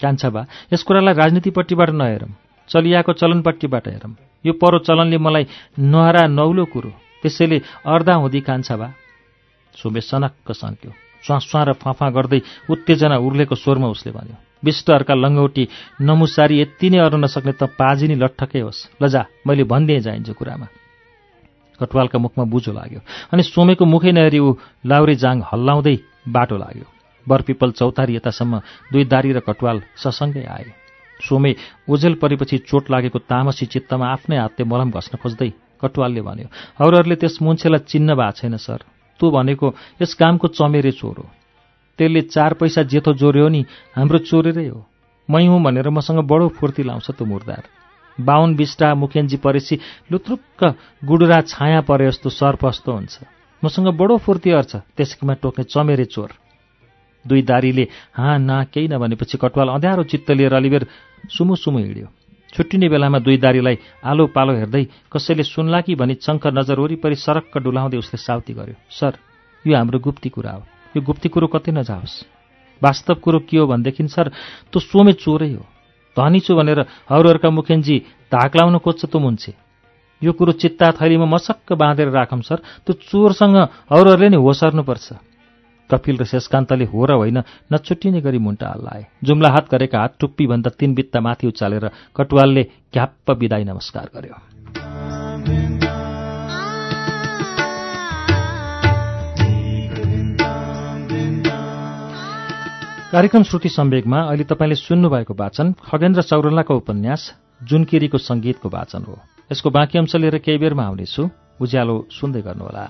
कान्छाबा 0.00 0.40
यस 0.72 0.82
कुरालाई 0.82 1.14
राजनीतिपट्टिबाट 1.14 1.90
नहेरौँ। 1.90 2.32
चलिआएको 2.70 3.12
चलनपट्टिबाट 3.12 3.88
हेरौँ। 3.88 4.14
यो 4.44 4.52
परो 4.58 4.78
चलनले 4.82 5.18
मलाई 5.18 5.46
नहरा 5.78 6.26
नौलो 6.28 6.64
कुरो। 6.66 6.90
त्यसैले 7.22 7.58
अर्धा 7.86 8.14
हुँदी 8.18 8.40
कान्छाबा 8.42 8.88
सुबे 9.74 10.00
सनक्क 10.02 10.50
सन्क्यो। 10.52 10.90
स्वाँ 11.22 11.64
र 11.64 11.72
फाँफा 11.78 12.08
गर्दै 12.10 12.40
उत्तेजना 12.66 13.16
उर्लेको 13.22 13.54
स्वरमा 13.54 13.88
उसले 13.94 14.10
भन्यो 14.10 14.36
विष्टहरूका 14.66 15.14
लङ्गौटी 15.14 15.64
नमुसारी 16.02 16.54
यति 16.60 16.90
नै 16.90 16.98
अरू 16.98 17.16
नसक्ने 17.22 17.52
त 17.54 17.70
पाजिनी 17.78 18.14
लट्ठकै 18.18 18.60
होस्। 18.66 18.98
लजा 18.98 19.22
मैले 19.46 19.64
भनिदिएँ 19.64 20.00
जाइन्छ 20.02 20.30
कुरामा। 20.34 20.66
कटवालका 21.82 22.18
मुखमा 22.18 22.44
बुझो 22.46 22.72
लाग्यो 22.72 23.00
अनि 23.32 23.42
सोमेको 23.42 23.84
मुखै 23.84 24.12
नहेरी 24.12 24.38
ऊ 24.38 24.48
लाउरी 24.86 25.14
जाङ 25.18 25.36
हल्लाउँदै 25.50 25.96
बाटो 26.28 26.56
लाग्यो। 26.56 26.86
बरपिपल 27.26 27.70
चौतारी 27.78 28.16
यतासम्म 28.16 28.58
दुई 28.92 29.04
दारी 29.04 29.30
र 29.32 29.40
कटवाल 29.40 29.82
ससँगै 29.96 30.44
आए। 30.46 30.66
सोमे 31.20 31.54
ओझेल 31.86 32.14
परेपछि 32.18 32.58
चोट 32.66 32.90
लागेको 32.90 33.18
तामसी 33.30 33.66
चित्तमा 33.66 34.06
आफ्नै 34.06 34.36
हातले 34.36 34.64
मलम 34.66 34.90
घस्न 34.90 35.18
खोज्दै 35.22 35.50
कटुवालले 35.78 36.22
भन्यो 36.22 36.48
अरूहरूले 36.82 37.16
त्यस 37.22 37.38
मुन्छेलाई 37.42 37.86
चिन्न 37.86 38.14
भएको 38.14 38.38
छैन 38.38 38.56
सर। 38.58 38.80
तँ 39.20 39.30
भनेको 39.30 39.66
यस 40.02 40.14
कामको 40.18 40.46
चमेरे 40.58 40.92
चोर 40.98 41.16
हो। 41.18 41.26
त्यसले 41.98 42.22
चार 42.34 42.54
पैसा 42.58 42.82
जेथो 42.90 43.12
जोर्यो 43.14 43.48
नि 43.48 43.62
हाम्रो 43.94 44.18
चोरेरै 44.26 44.66
हो। 44.66 44.80
मै 45.28 45.46
हुँ 45.46 45.62
भनेर 45.62 45.90
मसँग 45.90 46.26
बडो 46.26 46.48
फुर्ती 46.58 46.82
लाउँछ 46.82 47.10
त 47.14 47.22
मुर्दार। 47.22 47.81
बाहुन 48.18 48.54
बिस्टा 48.56 48.94
मुखेन्जी 48.94 49.36
परेसी 49.36 49.78
लुत्रुक्क 50.12 50.60
गुडुरा 51.02 51.40
छाया 51.42 51.80
परे 51.80 52.06
जस्तो 52.06 52.30
सर्पस्तो 52.30 52.92
हुन्छ। 52.92 53.18
मसँग 53.62 53.88
बडो 53.94 54.16
फुर्ती 54.18 54.50
अर्छ 54.52 54.76
त्यसकैमा 54.96 55.34
टोक्ने 55.40 55.64
चमेरे 55.64 56.04
चोर। 56.04 56.30
दुई 57.24 57.42
दारीले 57.42 57.86
हाँ 58.14 58.38
ना 58.38 58.64
केही 58.64 58.88
नभनेपछि 58.88 59.38
कटवाल 59.38 59.68
अँध्यारो 59.70 60.02
चित्त 60.04 60.30
लिएर 60.30 60.54
अलिबेर 60.54 60.86
सुमु 61.30 61.56
सुमु 61.56 61.78
हिँड्यो। 61.78 62.08
छुट्टिने 62.52 62.88
बेलामा 62.88 63.18
दुई 63.24 63.36
दारीलाई 63.38 63.78
आलो 64.04 64.26
पालो 64.28 64.52
हेर्दै 64.52 64.84
कसैले 65.08 65.42
सुन्ला 65.42 65.80
कि 65.80 65.94
भनी 65.94 66.14
चङ्क 66.20 66.46
नजर 66.52 66.80
वरिपरि 66.80 67.16
सरक्क 67.16 67.58
डुलाउँदै 67.58 67.96
उसले 67.96 68.18
साउती 68.18 68.52
गर्यो 68.52 68.76
सर 68.90 69.16
यो 69.64 69.76
हाम्रो 69.76 69.98
गुप्ती 69.98 70.28
कुरा 70.28 70.52
हो। 70.52 70.62
यो 70.92 71.00
गुप्ती 71.00 71.28
कुरो 71.32 71.46
कतै 71.46 71.72
नजाओस्। 71.72 72.14
वास्तव 72.82 73.14
कुरो 73.24 73.38
के 73.48 73.56
हो 73.56 73.66
भनेदेखि 73.66 74.08
सर 74.10 74.28
तँ 74.68 74.80
सोमे 74.82 75.12
चोरै 75.14 75.52
हो। 75.54 75.64
धनी 76.16 76.40
छु 76.40 76.54
भनेर 76.54 76.78
अरूहरूका 77.08 77.50
मुखेन्जी 77.50 77.96
धाक 78.32 78.56
लाउन 78.56 78.78
खोज्छ 78.78 79.04
त 79.04 79.16
मुन्छे 79.16 79.52
यो 80.22 80.32
कुरो 80.32 80.52
चित्ता 80.52 80.90
थैलीमा 81.00 81.26
मसक्क 81.26 81.72
बाँधेर 81.72 82.08
राखौँ 82.08 82.42
सर। 82.42 82.58
त्यो 82.86 82.92
चोरसँग 83.10 83.56
अरूहरूले 83.90 84.28
नै 84.28 84.38
होसर्नुपर्छ। 84.38 85.08
कपिल 85.90 86.16
र 86.16 86.24
शेषकान्तले 86.24 86.84
हो 86.84 87.04
र 87.04 87.12
होइन 87.18 87.38
नछुट्टिने 87.72 88.20
गरी 88.20 88.38
मुन्टा 88.38 88.68
हल्लाए। 88.68 89.02
जुम्ला 89.24 89.48
हात 89.50 89.66
गरेका 89.68 89.98
हात 89.98 90.12
टुप्पीभन्दा 90.20 90.70
तीन 90.78 90.94
बित्ता 90.94 91.20
माथि 91.20 91.46
उचालेर 91.46 91.90
कटुवालले 92.16 92.62
घ्याप्प 92.94 93.30
विदाई 93.30 93.64
नमस्कार 93.64 94.06
गर्यो। 94.14 95.21
कार्यक्रम 103.12 103.42
श्रुति 103.42 103.68
सम्वेकमा 103.68 104.20
अहिले 104.20 104.44
तपाईँले 104.44 104.74
सुन्नुभएको 104.74 105.34
वाचन 105.34 105.72
खगेन्द्र 105.84 106.22
चौरलाको 106.22 106.76
उपन्यास 106.76 107.22
जुनकिरीको 107.62 108.18
सङ्गीतको 108.18 108.68
वाचन 108.72 109.04
हो। 109.04 109.20
यसको 109.52 109.70
बाँकी 109.70 109.98
अंश 109.98 110.16
लिएर 110.16 110.38
केही 110.40 110.58
बेरमा 110.58 110.84
आउनेछु। 110.84 111.28
उज्यालो 111.60 112.08
सुन्दै 112.10 112.40
गर्नुहोला। 112.40 112.84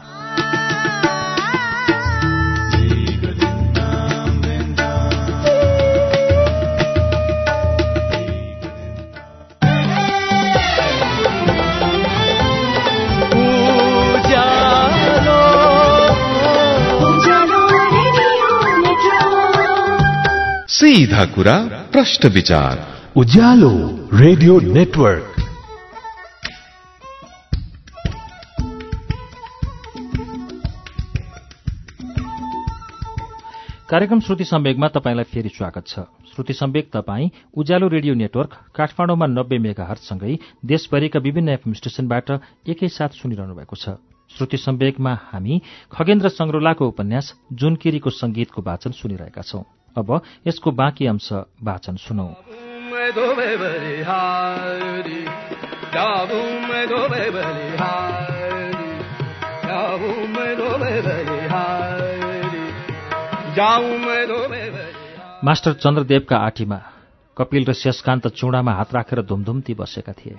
सीधा 20.82 21.24
कुरा 21.24 21.52
प्रश्न 21.92 22.28
विचार। 22.28 22.78
Ujyaalo 23.16 23.68
radio 24.14 24.58
network. 24.60 25.34
कार्यक्रम 33.90 34.20
श्रुति 34.20 34.44
सम्वेगमा 34.44 34.88
तपाईँलाई 34.88 35.24
फेरि 35.24 35.48
स्वागत 35.48 35.86
छ। 35.86 35.98
श्रुति 36.34 36.52
सम्वेग 36.52 36.84
तपाईँ 36.92 37.30
उज्यालो 37.54 37.88
रेडियो 37.88 38.14
नेटवर्क 38.14 38.56
काठमाडौँमा 38.74 39.26
नब्बे 39.26 39.58
मेगा 39.58 39.84
हर्चसँगै 39.84 40.38
देशभरिका 40.64 41.18
विभिन्न 41.18 41.48
एफएम 41.48 41.72
स्टेशनबाट 41.72 42.30
एकैसाथ 42.68 43.08
सुनिरहनु 43.08 43.54
भएको 43.54 43.76
छ। 43.76 43.94
श्रुति 44.30 44.56
सम्वेगमा 44.56 45.14
हामी 45.32 45.60
खगेन्द्र 45.92 46.28
संग्रोलाको 46.28 46.88
उपन्यास 46.88 47.32
जुनकिरीको 47.52 48.10
संगीतको 48.10 48.62
वाचन 48.62 48.90
सुनिरहेका 48.90 49.42
छौं। 49.42 49.62
अब 49.96 50.20
यसको 50.46 50.70
बाँकी 50.70 51.06
अंश 51.06 51.32
वाचन 51.62 51.96
सुनौ। 51.96 52.28
मास्टर 65.44 65.72
चन्द्रदेवका 65.72 66.36
आठीमा 66.36 66.80
कपिल 67.38 67.64
र 67.64 67.72
शेषकान्त 67.72 68.28
चुडामा 68.28 68.72
हात 68.72 68.94
राखेर 68.94 69.22
धुमधुम्ती 69.22 69.74
बसेका 69.74 70.12
थिए। 70.12 70.38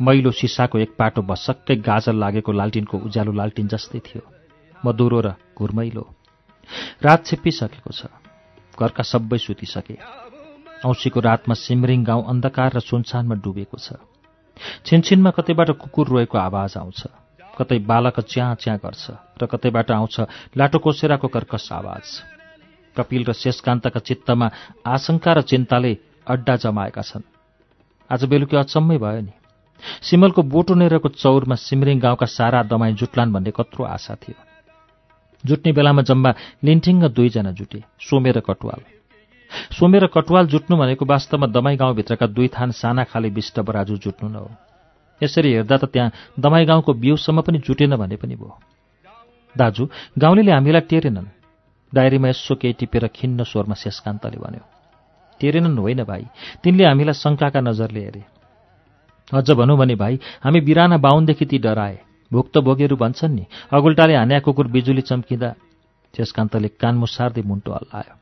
मैलो 0.00 0.30
सिसाको 0.30 0.78
एक 0.78 0.90
पाटो 0.98 1.22
बसक्कै 1.22 1.76
गाजर 1.76 2.12
लागेको 2.12 2.52
लालटिनको 2.52 2.98
उज्यालो 2.98 3.32
लालटिन 3.32 3.66
जस्तै 3.68 3.98
थियो। 3.98 4.22
मधुरो 4.86 5.20
र 5.20 5.34
घुर्मैलो। 5.58 6.14
रात 7.02 7.26
छिप्पिसकेको 7.26 7.90
छ। 7.90 8.06
घरका 8.74 9.02
सबै 9.02 9.38
सुतिसके। 9.38 9.96
औँसीको 10.84 11.20
रातमा 11.20 11.54
सिमरिङ 11.54 12.04
गाउँ 12.04 12.24
अन्धकार 12.26 12.72
र 12.76 12.80
सुनसानमा 12.80 13.34
डुबेको 13.38 13.78
छ। 13.78 14.00
छिनछिनमा 14.86 15.30
कतैबाट 15.30 15.70
कुकुर 15.78 16.06
रोएको 16.08 16.38
आवाज 16.38 16.76
आउँछ। 16.76 17.00
कतै 17.58 17.78
बालक 17.78 18.20
च्याँ 18.20 18.54
च्याँ 18.54 18.78
गर्छ 18.78 19.04
र 19.38 19.46
कतैबाट 19.46 19.90
आउँछ 19.90 20.16
लाटोकोसेराको 20.56 21.28
कर्कस 21.28 21.68
आवाज। 21.72 22.06
कपिल 22.96 23.24
र 23.24 23.32
शेषकान्तका 23.32 24.00
चित्तमा 24.00 24.50
आशंका 24.86 25.32
र 25.32 25.40
चिन्ताले 25.42 25.92
अड्डा 26.26 26.56
जमाएका 26.56 27.02
छन्। 27.02 27.22
आज 28.10 28.24
बेलुकी 28.24 28.56
अचम्मै 28.56 28.98
भयो 28.98 29.20
नि। 29.20 29.32
सिमलको 30.02 30.42
बोटो 30.42 30.74
नेरको 30.74 31.08
चौरमा 31.08 31.54
सिमरिङ 31.54 31.98
गाउँका 32.00 32.26
सारा 32.26 32.62
दमाई 32.62 32.92
जुट्लान् 32.92 33.32
भन्ने 33.32 33.50
कत्रो 33.50 33.84
आशा 33.84 34.14
थियो। 34.14 34.51
जुट्ने 35.44 35.72
बेलामा 35.72 36.02
जम्मा 36.02 36.30
लिन्ठिङ्ग 36.64 37.04
दुईजना 37.08 37.52
जुटे 37.52 37.82
सोमे 38.00 38.30
र 38.32 38.40
कटुवाल। 38.40 38.80
सोमे 39.78 39.98
र 39.98 40.06
कटुवाल 40.06 40.46
जुट्नु 40.46 40.76
भनेको 40.76 41.04
वास्तवमा 41.04 41.46
दमाई 41.46 41.76
गाउँभित्रका 41.76 42.26
दुई 42.26 42.48
थान 42.48 42.70
साना 42.70 43.04
खाले 43.04 43.28
विष्ट 43.28 43.60
बराजु 43.60 43.96
जुट्नु 43.96 44.28
न 44.28 44.34
हो। 44.34 44.50
यसरी 45.20 45.52
हेर्दा 45.52 45.76
त 45.76 45.84
त्यहाँ 45.92 46.12
दमाई 46.40 46.64
गाउँको 46.64 46.92
बिउसम्म 46.94 47.40
पनि 47.42 47.58
जुटेन 47.58 47.96
भने 47.96 48.16
पनि 48.16 48.34
भयो। 48.34 48.58
दाजु 49.54 49.88
गाउँले 50.18 50.50
हामीलाई 50.50 50.80
टेरेनन्। 50.88 51.28
डायरीमा 51.92 52.28
यसो 52.28 52.54
केही 52.56 52.72
टिपेर 52.72 53.06
खिन्न 53.12 53.44
स्वरमा 53.44 53.74
शेषकान्तले 53.74 54.38
भन्यो 54.40 54.64
टेरेनन् 55.40 55.78
होइन 55.78 56.04
भाइ 56.04 56.24
तिनले 56.64 56.84
हामीलाई 56.84 57.14
शङ्काका 57.14 57.60
नजरले 57.60 58.00
हेरे। 58.00 58.22
अझ 59.32 59.50
भनौँ 59.50 59.76
भने 59.76 59.94
भाइ 59.94 60.14
हामी 60.40 60.60
बिराना 60.60 60.96
बाहुनदेखि 60.96 61.44
ती 61.46 61.58
डराए। 61.58 62.11
भोगेहरू 62.32 62.96
भन्छन् 62.96 63.34
नि। 63.34 63.44
अगुल्टाले 63.72 64.14
हान्या 64.16 64.40
कुकुर 64.40 64.66
बिजुली 64.66 65.02
चम्किँदा 65.02 65.54
शेषकान्तले 66.14 66.68
कान 66.80 66.94
मुसार्दै 66.96 67.42
मुन्टो 67.42 67.72
हल्लायो। 67.72 68.14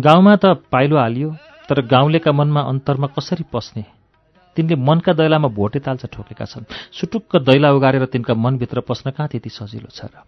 गाउँमा 0.00 0.34
त 0.36 0.44
पाइलो 0.70 0.96
हालियो 0.98 1.30
तर 1.68 1.80
गाउँलेका 1.86 2.32
मनमा 2.32 2.60
अन्तरमा 2.60 3.06
कसरी 3.16 3.44
पस्ने? 3.52 3.84
तिनले 4.56 4.76
मनका 4.76 5.12
दैलामा 5.12 5.48
भोटे 5.48 5.78
ताल्चा 5.78 6.08
ठोकेका 6.12 6.44
छन्। 6.44 6.64
सुटुक्क 6.92 7.36
दैला 7.42 7.72
उगारेर 7.72 8.04
तिनका 8.06 8.34
मनभित्र 8.34 8.80
पस्न 8.80 9.10
कहाँ 9.10 9.28
त्यति 9.28 9.50
सजिलो 9.50 9.90
छ 9.90 10.04
र? 10.04 10.22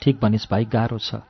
ठिक 0.00 0.20
भनिस् 0.20 0.48
भाइ 0.50 0.64
गाह्रो 0.64 0.98
छ। 0.98 1.20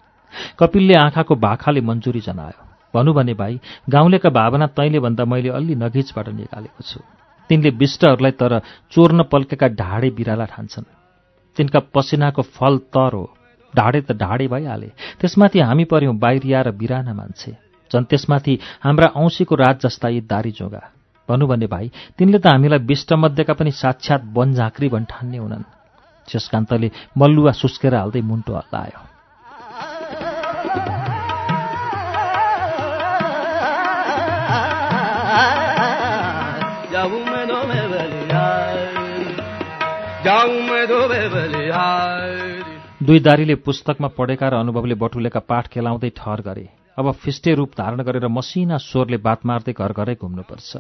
कपिलले 0.58 0.94
आँखाको 0.94 1.34
भाखाले 1.34 1.80
मन्जुरी 1.80 2.20
जनायो। 2.20 2.62
भनौँ 2.94 3.14
भने 3.14 3.34
भाइ 3.34 3.58
गाउँलेका 3.90 4.30
भावना 4.30 4.66
तैँले 4.66 4.98
भन्दा 4.98 5.24
मैले 5.24 5.48
अलि 5.50 5.74
नघिचबाट 5.74 6.28
निकालेको 6.28 6.82
छु। 6.82 7.00
तिनले 7.48 7.70
विष्टहरूलाई 7.70 8.32
तर 8.40 8.58
चोर्न 8.92 9.22
पल्केका 9.22 9.68
ढाडे 9.80 10.10
बिराला 10.10 10.44
ठान्छन्। 10.44 10.84
तिनका 11.56 11.80
पसिनाको 11.94 12.42
फल 12.42 12.78
तर 12.94 13.12
हो। 13.14 13.24
ढाडे 13.74 14.00
त 14.00 14.12
ढाडे 14.12 14.46
भइहाले। 14.48 14.88
त्यसमाथि 15.20 15.58
हामी 15.60 15.84
पर्यौँ 15.84 16.14
बाहिरिया 16.14 16.62
र 16.62 16.70
बिराना 16.70 17.12
मान्छे। 17.14 17.52
झन् 17.90 18.04
त्यसमाथि 18.04 18.58
हाम्रा 18.82 19.06
औँसीको 19.16 19.54
राज 19.54 19.76
जस्ता 19.80 20.08
यी 20.08 20.20
दारी 20.20 20.50
जोगा। 20.50 20.82
भनौँ 21.28 21.48
भने 21.48 21.66
भाइ 21.66 21.90
तिनले 22.18 22.38
त 22.38 22.46
हामीलाई 22.46 22.78
विष्टमध्येका 22.78 23.54
पनि 23.54 23.70
साक्षात् 23.70 24.24
बनझाँक्री 24.34 24.88
भन्ठान्ने 24.88 25.38
हुनन्। 25.38 25.64
शेषकान्तले 26.28 26.90
मल्लुवा 27.18 27.52
सुस्केर 27.52 27.94
हाल्दै 27.94 28.20
मुन्टो 28.20 28.52
हल्लायो। 28.54 29.00
दुई 43.02 43.20
दारीले 43.20 43.54
पुस्तकमा 43.54 44.08
पढेका 44.08 44.48
र 44.48 44.54
अनुभवले 44.54 44.94
बटुलेका 44.94 45.40
पाठ 45.40 45.64
खेलाउँदै 45.68 46.10
ठहर 46.10 46.40
गरे। 46.40 46.68
अब 46.98 47.10
फिस्टे 47.12 47.54
रूप 47.54 47.70
धारण 47.78 48.00
गरेर 48.02 48.26
मसिना 48.28 48.76
स्वरले 48.76 49.16
बात 49.16 49.46
मार्दै 49.46 49.72
घर 49.72 49.92
घरै 49.92 50.14
घुम्नुपर्छ। 50.14 50.70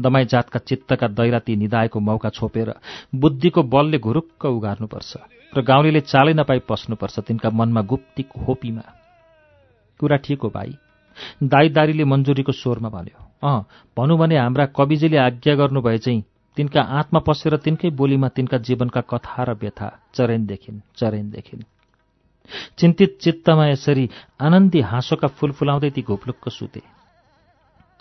दमाई 0.00 0.24
जातका 0.24 0.58
चित्तका 0.58 1.06
दैरा 1.08 1.38
ती 1.38 1.56
निधाएको 1.56 2.00
मौका 2.00 2.28
छोपेर 2.28 2.72
बुद्धिको 3.14 3.62
बलले 3.62 3.98
घुरुक्क 3.98 4.44
उगार्नुपर्छ 4.46 5.12
र 5.52 5.60
गाउँले 5.60 6.00
चालै 6.00 6.32
नपाई 6.32 6.58
पस्नुपर्छ 6.68 7.18
तिनका 7.20 7.50
मनमा 7.50 7.82
गुप्ती 7.82 8.22
खोपीमा। 8.22 8.84
कुरा 10.00 10.16
ठिक 10.16 10.40
हो 10.40 10.48
भाइ। 10.48 10.72
दाईदारीले 11.42 12.04
मन्जुरीको 12.04 12.52
स्वरमा 12.52 12.88
भन्यो 12.88 13.20
अँ 13.44 13.60
भनौँ 13.96 14.18
भने 14.18 14.36
हाम्रा 14.38 14.66
कविजीले 14.66 15.16
आज्ञा 15.18 15.54
गर्नुभए 15.54 15.98
चाहिँ 15.98 16.24
तिनका 16.56 16.82
आँतमा 16.82 17.20
पसेर 17.20 17.56
तिनकै 17.56 17.90
बोलीमा 17.90 18.28
तिनका 18.28 18.58
जीवनका 18.58 19.00
कथा 19.00 19.42
र 19.42 19.50
व्यथा 19.54 19.88
चरेन 20.14 20.46
देखिन् 20.46 20.80
चरेन 20.96 21.30
देखिन्। 21.30 21.62
चिन्तित 22.78 23.18
चित्तमा 23.20 23.66
यसरी 23.68 24.08
आनन्दी 24.40 24.80
हाँसोका 24.80 25.28
फूल 25.28 25.52
फुलाउँदै 25.52 25.90
ती 25.90 26.02
घोप्लुक्क 26.02 26.48
सुते। 26.48 26.82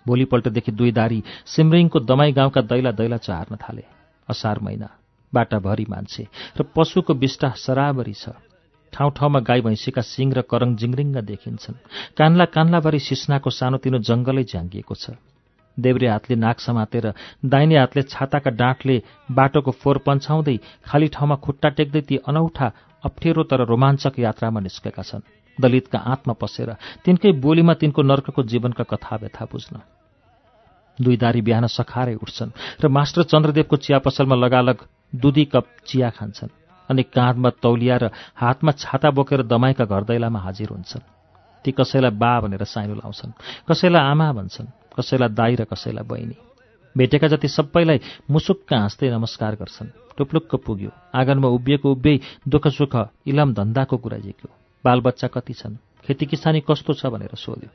भोलिपल्टदेखि 0.08 0.72
दुई 0.72 0.92
दारी 0.92 1.24
सिमरिङको 1.46 2.00
दमाई 2.00 2.32
गाउँका 2.32 2.62
दैला 2.62 2.92
दैला 2.92 3.18
चार्न 3.18 3.56
थाले। 3.56 3.84
असार 4.30 4.60
महिना 4.60 4.90
बाटाभरि 5.34 5.86
मान्छे 5.90 6.28
र 6.60 6.64
पशुको 6.76 7.14
विष्टा 7.14 7.50
सराबरी 7.56 8.14
छ। 8.14 8.36
ठाउँ 8.94 9.12
ठाउँमा 9.12 9.40
गाई 9.40 9.62
भैँसीका 9.62 10.02
सिङ 10.04 10.34
र 10.34 10.42
करङ 10.42 10.76
जिङ्रिङ्ग 10.76 11.18
देखिन्छन्। 11.24 11.78
कान्ला 12.18 12.46
कान्लाभरि 12.46 13.00
सिस्नाको 13.00 13.50
सानोतिनो 13.50 13.98
जङ्गलै 14.04 14.44
झ्याङ्गिएको 14.44 14.96
छ। 14.96 15.16
देब्रे 15.78 16.08
हातले 16.08 16.36
नाक 16.36 16.60
समातेर 16.60 17.06
दाहिने 17.46 17.78
हातले 17.78 18.02
छाताका 18.04 18.52
डाँठले 18.52 19.02
बाटोको 19.32 19.72
फोहोर 19.72 19.98
पन्छाउँदै 20.06 20.58
खाली 20.86 21.08
ठाउँमा 21.08 21.36
खुट्टा 21.36 21.70
टेक्दै 21.78 22.02
ती 22.02 22.16
अनौठा 22.28 22.68
अप्ठ्यारो 23.04 23.44
तर 23.44 23.66
रोमाञ्चक 23.66 24.20
यात्रामा 24.20 24.60
निस्केका 24.60 25.04
छन्। 25.04 25.26
दलितका 25.58 26.00
आँतमा 26.00 26.34
पसेर 26.34 26.70
तिनकै 27.06 27.32
बोलीमा 27.42 27.74
तिनको 27.74 28.02
नर्कको 28.02 28.44
जीवनका 28.44 28.84
कथा 28.84 29.16
व्यथा 29.16 29.46
बुझ्न। 29.52 29.82
दुई 31.00 31.18
दारी 31.18 31.42
बिहान 31.42 31.66
सखारै 31.68 32.16
उठ्छन् 32.16 32.56
र 32.84 32.88
मास्टर 32.88 33.24
चन्द्रदेवको 33.24 33.76
चिया 33.78 34.00
पसलमा 34.00 34.36
लगालग 34.36 34.78
दुधी 35.14 35.46
कप 35.46 35.66
चिया 35.88 36.10
खान्छन् 36.10 36.56
अनि 36.90 37.04
काँधमा 37.10 37.50
तौलिया 37.62 37.98
र 37.98 38.10
हातमा 38.36 38.72
छाता 38.78 39.10
बोकेर 39.12 39.44
दमाईका 39.44 39.86
घर 39.86 40.04
दैलामा 40.04 40.40
हाजिर 40.40 40.70
हुन्छन्। 40.70 41.08
ती 41.66 41.72
कसैलाई 41.72 42.12
बा 42.12 42.32
भनेर 42.42 42.64
साइनो 42.64 42.96
लाउँछन् 42.96 43.32
कसैलाई 43.70 44.04
आमा 44.12 44.28
भन्छन्। 44.34 44.68
कसैलाई 44.92 45.30
दाई 45.30 45.56
र 45.56 45.64
कसैलाई 45.64 46.04
बहिनी। 46.04 46.36
भेटेका 46.96 47.28
जति 47.28 47.48
सबैलाई 47.48 48.00
मुसुक्क 48.28 48.74
हाँस्दै 48.74 49.10
नमस्कार 49.10 49.56
गर्छन्। 49.56 49.88
टुप्लुक्क 50.18 50.56
पुग्यो। 50.66 50.92
आँगनमा 51.16 51.48
उभिएको 51.48 51.92
उभियै 51.92 52.20
दुःख 52.48 52.68
सुख 52.68 52.96
इलम 53.28 53.54
धन्दाको 53.54 53.98
कुरा 53.98 54.18
जिक्यो 54.18 54.50
बालबच्चा 54.84 55.28
कति 55.28 55.54
छन्? 55.54 55.76
खेती 56.04 56.26
किसानी 56.26 56.60
कस्तो 56.68 56.94
छ 56.94 57.06
भनेर 57.08 57.36
सोध्यो। 57.36 57.70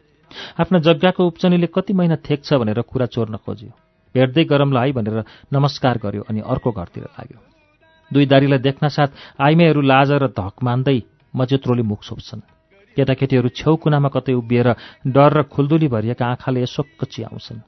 आफ्ना 0.61 0.79
जग्गाको 0.79 1.26
उप्चनीले 1.26 1.66
कति 1.72 1.92
महिना 1.92 2.16
थेक्छ 2.20 2.52
भनेर 2.55 2.81
कुरा 2.83 3.07
चोर्न 3.07 3.37
खोज्यो। 3.40 3.72
भेट्दै 4.14 4.44
गरमला 4.44 4.83
है 4.83 4.92
भनेर 4.92 5.24
नमस्कार 5.52 5.98
गर्यो 5.98 6.22
अनि 6.29 6.40
अर्को 6.44 6.70
घरतिर 6.72 7.05
लाग्यो। 7.07 7.40
दुई 8.11 8.26
दारीलाई 8.26 8.59
देख्न 8.59 8.88
साथ 8.88 9.40
आइमेहरू 9.40 9.81
लाज 9.81 10.11
र 10.12 10.29
धक 10.29 10.62
मान्दै 10.62 11.02
मजेत्रोले 11.33 11.83
मुख 11.83 12.05
छोप्छन्। 12.05 12.56
केटाकेटीहरू 12.96 13.48
छेउ 13.52 13.76
कुनामा 13.76 14.09
कतै 14.09 14.32
उभिएर 14.32 14.68
डर 15.06 15.32
र 15.32 15.42
खुल्दुली 15.44 15.88
भरिएका 15.88 16.26
आँखाले 16.26 16.62
यसोक्क 16.62 17.04
चियाउँछन्। 17.04 17.61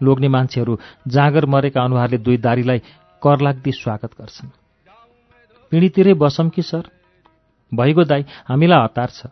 लोग्ने 0.00 0.28
मान्छेहरू 0.28 0.78
जाँगर 1.08 1.44
मरेका 1.46 1.80
अनुहारले 1.82 2.18
दुई 2.18 2.36
दारीलाई 2.36 2.78
कर 3.22 3.40
लाग्दी 3.40 3.72
स्वागत 3.72 4.12
गर्छन्। 4.20 4.50
पिँढीतिरै 5.72 6.14
बसम 6.14 6.48
कि 6.48 6.62
सर? 6.62 6.84
भइगयो 7.72 8.04
दाई 8.04 8.24
हामीलाई 8.46 8.84
हतार 8.84 9.08
छ। 9.08 9.26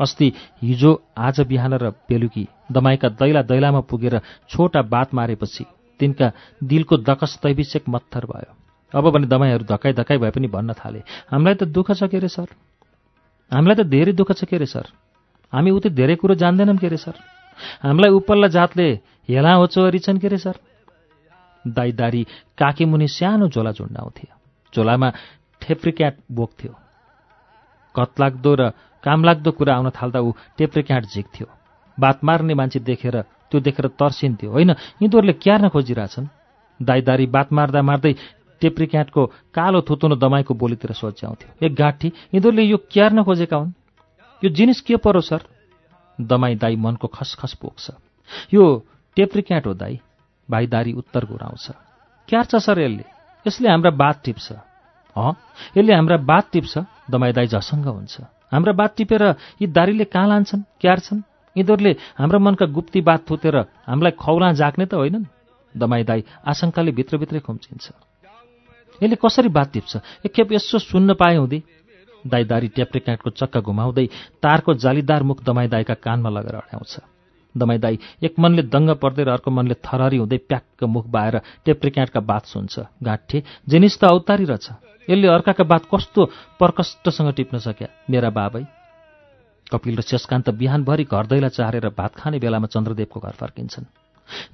अस्ति 0.00 0.32
हिजो 0.62 0.90
आज 1.18 1.40
बिहान 1.40 1.74
र 1.74 1.90
बेलुकी 2.08 2.46
दमाईका 2.72 3.08
दैला 3.14 3.42
दैलामा 3.42 3.80
पुगेर 3.90 4.20
छोटा 4.50 4.82
बात 4.84 5.14
मारेपछि 5.14 5.64
तिनका 6.00 6.30
दिलको 6.62 6.96
दकस 6.98 7.38
तैविषेक 7.42 7.84
मत्थर 7.88 8.24
भयो। 8.26 8.52
अब 8.94 9.10
भने 9.10 9.26
दमाईहरू 9.26 9.64
धकाइ 9.64 9.92
धकाइ 9.92 10.18
भए 10.18 10.30
पनि 10.30 10.48
भन्न 10.48 10.72
थाले। 10.74 11.02
हामीलाई 11.30 11.54
त 11.54 11.64
दुःख 11.70 11.92
छ 11.92 12.10
के 12.10 12.16
अरे 12.16 12.28
सर? 12.28 12.46
हामीलाई 13.52 13.76
त 13.76 13.82
धेरै 13.88 14.12
दुःख 14.12 14.30
छ 14.38 14.44
के 14.44 14.56
अरे 14.56 14.66
सर? 14.66 14.86
हामी 15.52 15.70
उति 15.70 15.88
धेरै 15.90 16.14
कुरो 16.20 16.34
जान्दैनौँ 16.42 16.76
के 16.76 16.86
अरे 16.86 16.96
सर? 16.96 17.14
हामीलाई 17.82 18.10
उपल्ला 18.18 18.48
जातले 18.56 18.88
हेला 19.28 19.52
होचो 19.60 19.90
छन् 19.98 20.18
के 20.18 20.26
अरे 20.26 20.38
सर? 20.38 20.56
दाइदारी 21.64 22.22
काकी 22.58 22.84
मुनि 22.84 23.08
सानो 23.08 23.48
झोला 23.48 23.72
झुन्डाउँथे 23.72 24.26
झोलामा 24.72 25.08
ठेप्रिक्याट 25.62 26.14
बोक्थ्यो 26.30 26.72
कतलाग्दो 27.94 28.52
र 28.60 28.62
कामलाग्दो 29.04 29.50
कुरा 29.58 29.72
आउन 29.74 29.88
थाल्दा 29.96 30.20
ऊ 30.20 30.30
टेप्रिक्याट 30.58 31.04
झिक्थ्यो। 31.14 31.46
बात 31.98 32.24
मार्ने 32.24 32.54
मान्छे 32.54 32.80
देखेर 32.80 33.16
त्यो 33.50 33.60
देखेर 33.60 33.86
तर्सिन्थ्यो। 34.00 34.50
होइन 34.50 34.70
यिनीहरूले 35.00 35.32
क्यार्न 35.44 35.68
खोजिरहेछन् 35.68 36.26
दाइदारी 36.80 37.26
बात 37.36 37.52
मार्दा 37.52 37.80
मार्दै 37.88 38.12
टेप्रिक्याटको 38.60 39.26
कालो 39.26 39.80
थुतुनो 39.82 40.16
दमाईको 40.16 40.54
बोलीतिर 40.54 40.92
सोच्याउँथ्यो। 40.92 41.66
एक 41.66 41.74
गाठी 41.74 42.08
यिनीहरूले 42.08 42.62
यो 42.62 42.76
क्यार्न 42.76 43.22
खोजेका 43.22 43.56
हुन्? 43.56 43.72
यो 44.44 44.50
जिनिस 44.50 44.80
के 44.80 44.96
परो 44.96 45.20
सर? 45.20 45.40
दमाई 46.20 46.54
दाई 46.54 46.76
मनको 46.76 47.08
खसखस 47.08 47.54
पोख्छ। 47.54 47.90
यो 48.54 48.86
टेप्रिक्याट 49.16 49.66
हो 49.66 49.74
दाई। 49.74 50.00
भाइदारी 50.50 50.92
उत्तर 50.92 51.24
गुराउँछ। 51.24 51.70
क्यार्छ 52.28 52.56
सर 52.56 52.80
यसले? 52.80 53.04
यसले 53.46 53.68
हाम्रा 53.68 53.90
बात 53.90 54.22
टिप्छ। 54.24 54.52
हँ? 55.16 55.36
यसले 55.76 55.94
हाम्रा 55.94 56.16
बात 56.16 56.50
टिप्छ? 56.52 56.78
दमाई 57.10 57.32
दाई 57.32 57.46
झसङ्ग 57.46 57.86
हुन्छ। 57.86 58.20
हाम्रा 58.52 58.72
बात 58.72 58.96
टिपेर 58.96 59.22
यी 59.62 59.66
दारीले 59.66 60.04
कहाँ 60.04 60.28
लान्छन्? 60.28 60.62
क्यार्छन् 60.80 61.22
यिनीहरूले 61.56 61.96
हाम्रा 62.18 62.38
मनका 62.38 62.66
गुप्ती 62.66 63.00
बात 63.00 63.30
थुतेर 63.30 63.56
हामीलाई 63.86 64.10
खौला 64.10 64.52
जाग्ने 64.52 64.86
त 64.86 64.94
होइनन्? 64.94 65.24
दमाई 65.76 66.04
दाई 66.04 66.24
आशंकाले 66.46 66.90
भित्रभित्रै 66.92 67.40
खुम्चिन्छ। 67.40 67.90
यसले 69.04 69.16
कसरी 69.20 69.48
बात 69.48 69.72
टिप्छ? 69.72 69.96
एकखेप 70.26 70.52
यसो 70.52 70.78
सुन्न 70.80 71.14
पाए 71.14 71.36
हुँदी 71.36 71.62
दाईदारी 72.24 72.68
ट्याप्रेक्याटको 72.68 73.30
चक्का 73.30 73.60
घुमाउँदै 73.60 74.06
तारको 74.40 74.74
जालीदार 74.74 75.22
मुख 75.22 75.44
दमाई 75.44 75.68
दाईका 75.68 75.94
कानमा 75.94 76.30
लगेर 76.30 76.56
अड्याउँछ। 76.56 76.94
दमाई 77.54 77.78
दाई 77.78 77.98
एक 78.24 78.34
मनले 78.40 78.62
दङ्ग 78.64 78.90
पर्दै 78.96 79.24
र 79.24 79.28
अर्को 79.36 79.50
मनले 79.52 79.76
थरहरी 79.76 80.16
हुँदै 80.16 80.38
प्याक्क 80.48 80.84
मुख 80.88 81.06
बाएर 81.06 81.36
टेप्रेक्याटका 81.68 82.20
बात 82.20 82.44
सुन्छ। 82.48 82.74
गाँठे 83.04 83.42
जिनिस 83.68 84.00
त 84.00 84.04
औतारी 84.08 84.44
रहेछ। 84.48 84.66
यसले 85.04 85.28
अर्काका 85.28 85.64
बात 85.64 85.84
कस्तो 85.92 86.24
प्रकष्टसँग 86.58 87.32
टिप्न 87.36 87.58
सक्या? 87.60 87.88
मेरा 88.10 88.30
बाबै। 88.32 88.64
कपिल 89.68 89.96
र 89.96 90.00
शेषकान्त 90.00 90.50
बिहानभरि 90.50 91.04
घर 91.04 91.24
दैला 91.28 91.48
चारेर 91.48 91.88
भात 91.92 92.12
खाने 92.16 92.38
बेलामा 92.40 92.66
चन्द्रदेवको 92.72 93.20
घर 93.20 93.36
फर्किन्छन्। 93.36 93.84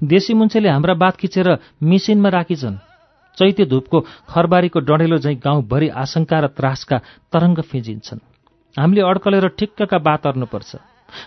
देशी 0.03 0.33
मुन्छेले 0.33 0.69
हाम्रा 0.69 0.93
बात 0.93 1.15
खिचेर 1.15 1.47
मिसिनमा 1.83 2.29
राखिछन्। 2.29 2.90
चैते 3.37 3.65
धुपको 3.65 3.99
खरबारीको 4.29 4.79
डढेलो 4.79 5.17
झैँ 5.17 5.35
गाउँभरि 5.35 5.87
आशंका 5.87 6.39
र 6.39 6.47
त्रासका 6.47 6.97
तरङ्ग 7.31 7.61
फिजिन्छन्। 7.61 8.19
हामीले 8.75 9.01
अड्कलेर 9.01 9.47
ठिक्कका 9.59 9.97
बात 9.97 10.27
अर्नुपर्छ। 10.27 10.75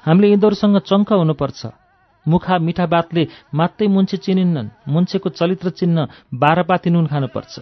हामीले 0.07 0.29
यिनीहरूसँग 0.29 0.79
चङ्ख 0.81 1.13
हुनुपर्छ। 1.13 1.61
मुखा 2.27 2.59
मिठा 2.59 2.87
बातले 2.87 3.29
मात्रै 3.55 3.87
मुन्छे 3.87 4.17
चिनिन्नन्। 4.17 4.69
मुन्छेको 4.89 5.29
चलित्र 5.31 5.71
चिन्ह 5.71 6.09
बाह्रपाती 6.35 6.91
नुन 6.91 7.07
खानुपर्छ। 7.07 7.55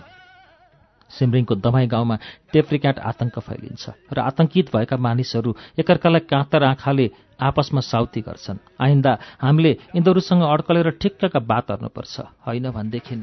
सिमरिङको 1.11 1.55
दमाई 1.55 1.87
गाउँमा 1.87 2.17
टेप्रिक्याट 2.53 2.99
आतंक 2.99 3.39
फैलिन्छ 3.39 3.85
र 4.13 4.19
आतंकित 4.23 4.71
भएका 4.71 4.97
मानिसहरू 4.97 5.51
एकअर्कालाई 5.77 6.21
काँतर 6.25 6.63
आँखाले 6.63 7.11
आपसमा 7.41 7.81
साउती 7.83 8.21
गर्छन्। 8.23 8.59
आइन्दा 8.81 9.13
हामीले 9.43 9.73
यिनीहरूसँग 9.93 10.43
अड्कलेर 10.43 10.91
ठिक्कका 11.03 11.41
बात 11.43 11.71
अर्नुपर्छ। 11.71 12.15
होइन 12.47 12.71
भनेदेखि 12.71 13.15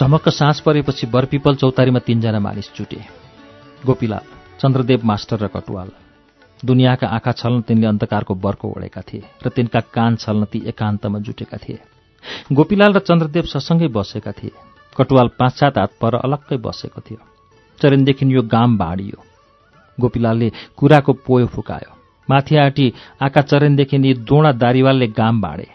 झमक्क 0.00 0.28
साँझ 0.28 0.58
परेपछि 0.60 1.06
बरपिपल 1.06 1.54
चौतारीमा 1.54 1.98
तीनजना 1.98 2.38
मानिस 2.40 2.68
जुटे 2.76 2.96
गोपीलाल 3.86 4.24
चन्द्रदेव 4.60 5.00
मास्टर 5.04 5.38
र 5.38 5.46
कटुवाल। 5.46 5.90
दुनियाँका 6.62 7.06
आँखा 7.06 7.32
छल्न 7.32 7.60
तिनले 7.62 7.86
अन्धकारको 7.86 8.34
बर्को 8.34 8.68
ओढेका 8.68 9.00
थिए 9.00 9.22
र 9.44 9.48
तिनका 9.48 9.80
कान 9.94 10.16
छल्न 10.16 10.44
ती 10.50 10.62
एकान्तमा 10.66 11.18
जुटेका 11.18 11.56
थिए। 11.56 11.78
गोपीलाल 12.52 12.92
र 12.92 12.98
चन्द्रदेव 13.00 13.44
ससँगै 13.46 13.88
बसेका 13.88 14.32
थिए। 14.32 14.50
कटुवाल 14.96 15.28
पाँच 15.38 15.52
सात 15.52 15.78
हात 15.78 15.92
पर 16.00 16.14
अलग्गै 16.16 16.56
बसेको 16.58 17.00
थियो। 17.00 17.18
चरेनदेखि 17.80 18.26
यो 18.34 18.42
गाम 18.44 18.78
बाँडियो। 18.78 19.22
गोपीलालले 19.98 20.50
कुराको 20.76 21.12
पोयो 21.22 21.46
फुकायो। 21.54 21.90
माथि 22.28 22.56
आँटी 22.56 22.86
आँखा 23.22 23.42
चरेनदेखि 23.42 23.96
यी 23.96 24.14
दोडा 24.26 24.52
दारीवालले 24.58 25.06
गाम 25.12 25.40
बाँडे। 25.40 25.68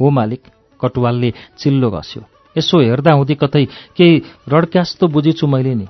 हो 0.00 0.10
मालिक 0.10 0.42
कटुवालले 0.80 1.32
चिल्लो 1.58 1.90
घस्यो। 1.90 2.22
यसो 2.56 2.80
हेर्दा 2.80 3.12
हुँदी 3.12 3.34
कतै 3.34 3.64
केही 3.96 4.22
रड्क्यास्तो 4.48 5.08
बुझिछु 5.08 5.46
मैले 5.46 5.74
नि। 5.74 5.86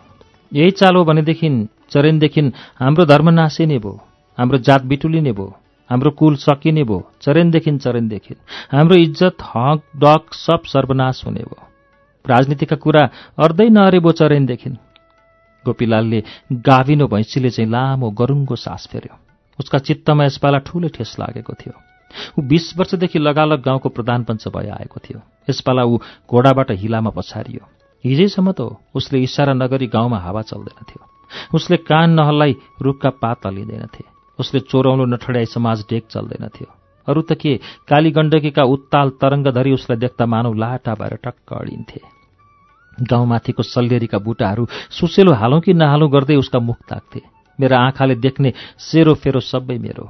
यही 0.53 0.70
चाल 0.70 0.96
हो 0.96 1.05
भनेदेखि 1.05 1.48
चरेनदेखि 1.90 2.40
हाम्रो 2.81 3.05
धर्म 3.05 3.29
नासिने 3.31 3.79
भयो 3.79 4.00
हाम्रो 4.38 4.59
जात 4.59 4.83
बिटुलिने 4.90 5.33
भयो 5.33 5.55
हाम्रो 5.90 6.11
कुल 6.11 6.35
सकिने 6.37 6.85
भयो 6.85 6.98
चरेनदेखि 7.22 7.77
चरेनदेखि 7.79 8.35
हाम्रो 8.72 8.96
इज्जत 8.96 9.42
हक 9.44 9.83
डक 9.96 10.35
सब 10.35 10.61
सर्वनाश 10.66 11.22
हुने 11.27 11.42
भयो। 11.42 11.62
राजनीतिका 12.24 12.77
कुरा 12.77 13.03
अर्दै 13.38 13.68
नअरे 13.68 13.98
भयो 14.00 14.12
चरेनदेखि 14.12 14.70
गोपीलालले 15.64 16.22
गाविनो 16.64 17.07
भैँसीले 17.09 17.50
चाहिँ 17.50 17.70
लामो 17.70 18.11
गरुङ्गो 18.11 18.57
सास 18.57 18.88
फेर्यो। 18.92 19.14
उसका 19.59 19.79
चित्तमा 19.79 20.24
यसपाला 20.24 20.59
ठूलो 20.66 20.88
ठेस 20.88 21.16
लागेको 21.20 21.53
थियो। 21.55 21.72
ऊ 22.38 22.42
बीस 22.42 22.72
वर्षदेखि 22.79 23.18
लगालग 23.18 23.62
गाउँको 23.62 23.88
प्रधान 23.88 24.24
पञ्च 24.24 24.48
भए 24.48 24.68
आएको 24.70 25.00
थियो। 25.00 25.20
यसपाला 25.50 25.83
ऊ 25.85 25.98
घोडाबाट 26.31 26.70
हिलामा 26.72 27.11
पछारियो। 27.11 27.62
हिजैसम्म 28.05 28.53
त 28.53 28.77
उसले 28.94 29.18
इसारा 29.22 29.53
नगरी 29.55 29.87
गाउँमा 29.88 30.18
हावा 30.18 30.42
चल्दैनथ्यो। 30.42 31.00
उसले 31.55 31.77
कान 31.83 32.11
नहल्लाई 32.11 32.57
रुखका 32.83 33.11
पात 33.22 33.46
हलिँदैनथे 33.46 34.05
उसले 34.38 34.61
चोराउनु 34.61 35.05
नठड्याई 35.07 35.46
समाज 35.46 35.85
डेक 35.90 36.05
चल्दैनथ्यो। 36.11 36.68
अरू 37.09 37.20
त 37.22 37.33
के 37.35 37.57
काली 37.88 38.11
गण्डकीका 38.11 38.62
उत्ताल 38.64 39.11
तरङ्गधरी 39.20 39.72
उसलाई 39.72 39.98
देख्दा 39.98 40.27
मानव 40.27 40.53
लाटा 40.55 40.94
भएर 40.94 41.14
टक्क 41.24 41.53
अडिन्थे 41.53 42.00
गाउँमाथिको 43.11 43.62
सल्लेरीका 43.64 44.18
बुटाहरू 44.18 44.66
सुसेलो 44.90 45.33
हालौँ 45.35 45.61
कि 45.61 45.72
नहालौँ 45.74 46.11
गर्दै 46.11 46.37
उसका 46.37 46.59
मुख 46.59 46.79
ताक्थे। 46.88 47.20
मेरा 47.59 47.79
आँखाले 47.81 48.14
देख्ने 48.16 48.53
सेरो 48.79 49.14
फेरो 49.14 49.40
सबै 49.42 49.79
मेरो। 49.79 50.05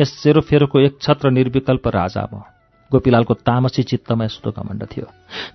यस 0.00 0.10
सेरो 0.22 0.40
फेरोको 0.40 0.80
एक 0.80 0.98
छत्र 1.02 1.30
निर्विकल्प 1.30 1.86
राजा 1.88 2.22
म। 2.32 2.42
गोपीलालको 2.90 3.34
तामसी 3.34 3.82
चित्तमा 3.82 4.24
यस्तो 4.24 4.50
घमण्ड 4.50 4.84
थियो। 4.84 5.06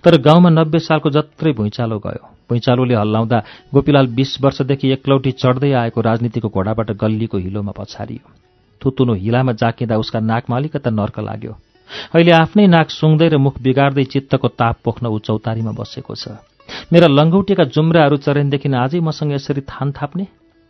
तर 0.04 0.20
गाउँमा 0.20 0.50
नब्बे 0.50 0.78
सालको 0.78 1.10
जत्रै 1.10 1.52
भुइँचालो 1.52 1.98
गयो। 1.98 2.24
भुइँचालोले 2.48 2.94
हल्लाउँदा 2.94 3.38
गोपीलाल 3.74 4.06
बीस 4.14 4.38
वर्षदेखि 4.42 4.92
एकलौटी 4.92 5.32
चढ्दै 5.32 5.72
आएको 5.72 6.00
राजनीतिको 6.00 6.48
घोडाबाट 6.48 6.90
गल्लीको 6.94 7.38
हिलोमा 7.38 7.72
पछारियो। 7.72 8.30
थुतुनो 8.80 9.14
हिलामा 9.14 9.52
जाकिँदा 9.52 9.96
उसका 9.96 10.20
नाकमा 10.20 10.56
अलिकता 10.56 10.90
नर्क 10.90 11.18
लाग्यो। 11.20 11.52
अहिले 12.14 12.32
आफ्नै 12.32 12.66
नाक 12.66 12.90
सुँग्दै 12.90 13.28
र 13.28 13.36
मुख 13.40 13.58
बिगार्दै 13.58 14.04
चित्तको 14.04 14.48
ताप 14.54 14.76
पोख्न 14.84 15.06
ऊ 15.08 15.18
चौतारीमा 15.18 15.72
बसेको 15.72 16.14
छ। 16.14 16.38
मेरा 16.92 17.08
लङ्गौटेका 17.08 17.64
जुम्राहरू 17.64 18.16
चरेनदेखि 18.20 18.68
आजै 18.68 19.00
मसँग 19.00 19.32
यसरी 19.32 19.62
थान 19.64 19.92
थाप्ने 19.92 20.24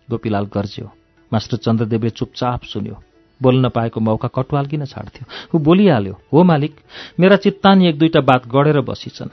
गोपीलाल 0.09 0.45
गर्ज्यो। 0.49 0.87
मास्टर 1.33 1.57
चन्द्रदेवले 1.61 2.11
चुपचाप 2.11 2.61
सुन्यो। 2.65 2.97
बोल्न 3.45 3.69
पाएको 3.69 4.01
मौका 4.01 4.29
कटुवाल 4.33 4.67
किन 4.67 4.85
छाड्थ्यो? 4.85 5.25
ऊ 5.55 5.59
बोलिहाल्यो 5.61 6.15
हो 6.33 6.43
मालिक 6.43 6.73
मेरा 7.21 7.37
चित्तानी 7.37 7.89
एक 7.89 7.99
दुईटा 7.99 8.21
बात 8.21 8.49
गढेर 8.49 8.81
बसिछन्। 8.81 9.31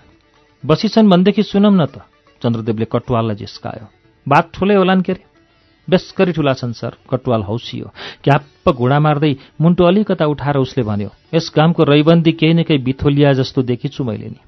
बसिछन् 0.63 1.09
भनेदेखि 1.09 1.43
सुनौँ 1.43 1.71
न 1.71 1.85
त 1.85 2.03
चन्द्रदेवले 2.41 2.85
कटुवाललाई 2.91 3.35
जिस्कायो। 3.35 3.85
बात 4.25 4.51
ठुलै 4.53 4.75
होलान् 4.75 5.01
के 5.01 5.11
अरे 5.11 5.23
बेसकरी 5.87 6.31
ठुला 6.31 6.53
छन् 6.53 6.73
सर। 6.73 6.93
कटुवाल 7.09 7.41
हौसियो। 7.43 7.87
क्याप्प 8.23 8.65
घुँडा 8.69 8.99
मार्दै 8.99 9.33
मुन्टो 9.61 9.83
अलिकता 9.83 10.25
उठाएर 10.25 10.57
उसले 10.57 10.83
भन्यो 10.83 11.09
यस 11.33 11.51
गामको 11.55 11.83
रैबन्दी 11.83 12.31
केही 12.37 12.53
न 12.53 12.63
केही 12.63 12.83
बिथोलिया 12.85 13.33
जस्तो 13.33 13.61
देखिछु 13.61 14.03
मैले 14.03 14.29
नि। 14.29 14.41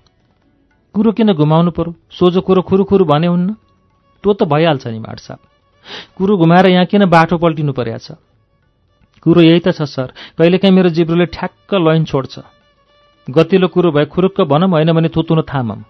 कुरो 0.94 1.12
किन 1.18 1.34
घुमाउनु 1.34 1.72
पर्यो? 1.72 1.94
सोझो 2.12 2.42
कुरो 2.42 2.62
खुरुखुरु 2.62 3.06
भने 3.06 3.28
हुन्न। 3.28 3.50
त्यो 4.24 4.34
त 4.34 4.44
भइहाल्छ 4.46 4.88
नि 4.88 5.00
माड 5.00 5.20
कुरो 6.16 6.38
घुमाएर 6.38 6.68
यहाँ 6.70 6.86
किन 6.86 7.06
बाटो 7.10 7.38
पल्टिनु 7.38 7.74
पर्या 7.74 7.98
छ? 7.98 8.16
कुरो 9.24 9.42
यही 9.42 9.60
त 9.60 9.72
छ 9.72 9.88
सर। 9.88 10.12
कहिलेकाहीँ 10.38 10.76
मेरो 10.76 10.90
जिब्रोले 10.90 11.26
ठ्याक्क 11.26 11.74
लैन 11.74 12.06
छोड्छ। 12.06 12.40
गतिलो 13.28 13.68
कुरो 13.68 13.92
भए 13.92 14.06
खुरुक्क 14.06 14.42
भनौँ 14.42 14.70
होइन 14.70 14.92
भने 14.94 15.10
थुतुन 15.10 15.42
थामम। 15.42 15.84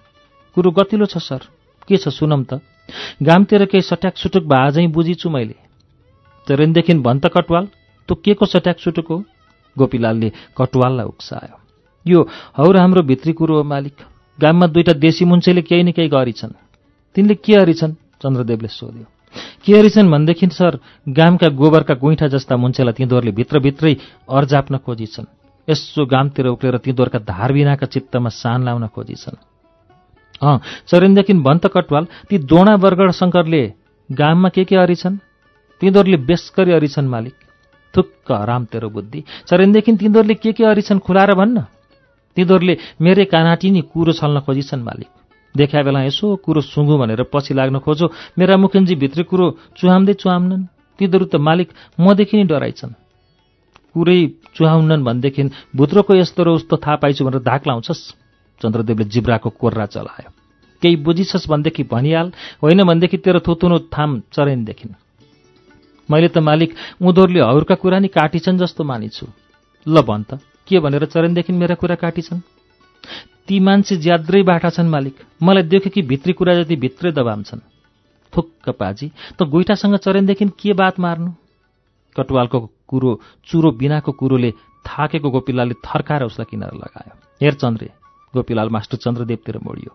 कुरो 0.56 0.72
गतिलो 0.72 1.06
छ 1.06 1.18
सर। 1.18 1.50
के 1.90 1.98
छ 1.98 2.14
सुनम 2.14 2.44
त। 2.44 2.62
गामतिर 3.24 3.66
केही 3.66 3.82
सट्याक 3.82 4.18
सुटुक 4.18 4.44
भए 4.44 4.58
आजै 4.58 4.88
बुझिछु 4.88 5.30
मैले। 5.30 5.56
तेरेनदेखि 6.48 6.94
भन् 6.94 7.20
त 7.20 7.34
कटवाल। 7.34 7.66
तँ 8.10 8.16
के 8.16 8.34
को 8.34 8.46
सट्याक 8.46 8.80
सुटुक 8.80 9.08
हो? 9.08 9.24
गोपीलालले 9.78 10.32
कटवाललाई 10.58 11.06
उक्सायो। 11.06 11.58
यो 12.06 12.20
हौर 12.58 12.78
हाम्रो 12.78 13.02
भित्री 13.02 13.34
कुरो 13.34 13.58
हो 13.58 13.64
मालिक। 13.64 13.98
गाममा 14.42 14.68
दुईटा 14.68 14.94
देशी 14.94 15.26
मुन्छेले 15.26 15.62
केही 15.62 15.84
न 15.84 15.92
केही 15.92 16.10
गरिछन्। 16.10 16.54
तिनले 17.16 17.36
के 17.36 17.54
हरिछन् 17.54 17.94
चन्द्रदेवले 18.22 18.68
सोध्यो। 18.68 19.13
के 19.66 19.78
हरिछन् 19.78 20.12
भनेदेखि 20.12 20.48
सर 20.48 20.80
गामका 21.10 21.50
गोबरका 21.50 21.94
गुइठा 21.94 22.28
जस्ता 22.28 22.58
मुन्छेलाई 22.58 22.94
तिनीहरूले 22.94 23.32
भित्रभित्रै 23.32 23.98
अर्जाप्न 24.30 24.78
खोजिछन्। 24.78 25.26
यसो 25.70 26.06
गामतिर 26.06 26.48
उक्लेर 26.48 26.78
तिनीहरूका 26.78 27.20
धारबिनाका 27.20 27.86
चित्तमा 27.86 28.30
सान 28.30 28.64
लाउन 28.64 28.88
खोजिछन्। 28.88 29.38
अँ 30.44 30.60
चरेनदेखि 30.88 31.34
भन्छ 31.34 31.66
कटवाल 31.66 32.08
ती 32.30 32.38
दोणा 32.38 32.78
बर्गड 32.78 33.12
शङ्करले 33.12 33.74
गाममा 34.12 34.50
के 34.50 34.64
के 34.64 34.76
अरिछन्? 34.76 35.18
तिनीहरूले 35.82 36.18
बेसकरी 36.18 36.72
अरिछन् 36.72 37.08
मालिक। 37.08 37.34
थुक्क 37.98 38.32
हराम 38.32 38.66
तेरो 38.66 38.90
बुद्धि। 38.90 39.24
चरेनदेखि 39.48 39.92
तिनीहरूले 39.96 40.34
के 40.34 40.52
के 40.52 40.64
अरिछन् 40.66 41.00
खुलाएर 41.00 41.34
भन्न? 41.34 41.62
तिनीहरूले 42.36 42.78
मेरै 43.02 43.26
कानाटिनी 43.26 43.82
कुरो 43.82 44.14
छल्न 44.14 44.40
खोजिछन् 44.40 44.84
मालिक। 44.84 45.08
देखा 45.58 45.82
बेला 45.84 46.04
यसो 46.04 46.36
कुरो 46.36 46.62
सुँगु 46.62 46.98
भनेर 46.98 47.24
पछि 47.24 47.54
लाग्न 47.54 47.80
खोजो 47.80 48.12
मेरा 48.40 48.58
मुखेन्जी 48.58 48.96
भित्री 48.96 49.24
कुरो 49.24 49.46
चुहाम्दै 49.78 50.14
चुहाम्नन्। 50.14 50.64
तिनीहरू 51.00 51.26
त 51.26 51.36
मालिक 51.36 51.70
मदेखि 52.00 52.38
नै 52.38 52.44
डराइछन्। 52.44 52.94
कुरै 53.94 54.20
चुहाउन्नन् 54.56 55.04
भनेदेखि 55.04 55.44
भुत्रोको 55.76 56.14
यस्तो 56.16 56.44
र 56.44 56.48
उस्तो 56.50 56.78
थाहा 56.78 56.96
पाइछु 56.96 57.26
भनेर 57.26 57.42
धाक 57.46 57.68
लाउँछस्? 57.68 58.02
चन्द्रदेवले 58.62 59.06
जिब्राको 59.06 59.50
कोर्रा 59.50 59.86
चलायो। 59.86 60.30
केही 60.82 60.96
बुझिछस् 60.96 61.50
भनेदेखि 61.50 61.84
भनिहाल 61.84 62.28
होइन 62.64 62.84
भनेदेखि 62.84 63.18
तेरो 63.18 63.40
थुतुनु 63.40 63.80
थाम 63.94 64.20
चरेनदेखि। 64.34 64.90
मैले 66.10 66.28
त 66.28 66.38
मालिक 66.38 66.76
उनीहरूले 67.02 67.40
हौरका 67.40 67.76
कुरा 67.76 68.00
नि 68.00 68.08
काटिछन् 68.08 68.58
जस्तो 68.58 68.84
मानिछु। 68.84 69.26
ल 69.88 70.02
भन् 70.02 70.24
त 70.24 70.40
के 70.68 70.80
भनेर 70.80 71.06
चरेनदेखि 71.06 71.54
मेरा 71.54 71.76
कुरा 71.76 71.96
काटिछन्? 71.96 72.42
ती 73.48 73.60
मान्छे 73.60 73.96
ज्याद्रै 73.98 74.42
बाठा 74.44 74.70
छन् 74.70 74.90
मालिक। 74.90 75.16
मलाई 75.44 75.64
देख्यो 75.64 75.92
कि 75.94 76.02
भित्री 76.02 76.34
कुरा 76.34 76.54
जति 76.64 76.76
भित्रै 76.76 77.12
दबाम 77.12 77.44
छन्। 77.44 77.60
थुक्क 78.34 78.70
पाजी 78.70 79.12
त 79.38 79.44
गोइठासँग 79.44 79.96
चरेनदेखि 79.96 80.46
के 80.60 80.74
बात 80.74 81.00
मार्नु? 81.00 81.32
कटुवालको 82.16 82.60
कुरो 82.88 83.20
चुरो 83.46 83.72
बिनाको 83.72 84.12
कुरोले 84.12 84.52
थाकेको 84.86 85.30
गोपीलालले 85.30 85.74
थर्काएर 85.74 86.24
उसलाई 86.24 86.48
किनार 86.52 86.74
लगायो। 86.74 87.14
हेर 87.42 87.54
चन्द्रे 87.54 87.90
गोपीलाल 88.34 88.70
मास्टर 88.70 88.98
चन्द्रदेवतिर 88.98 89.58
मोडियो। 89.58 89.92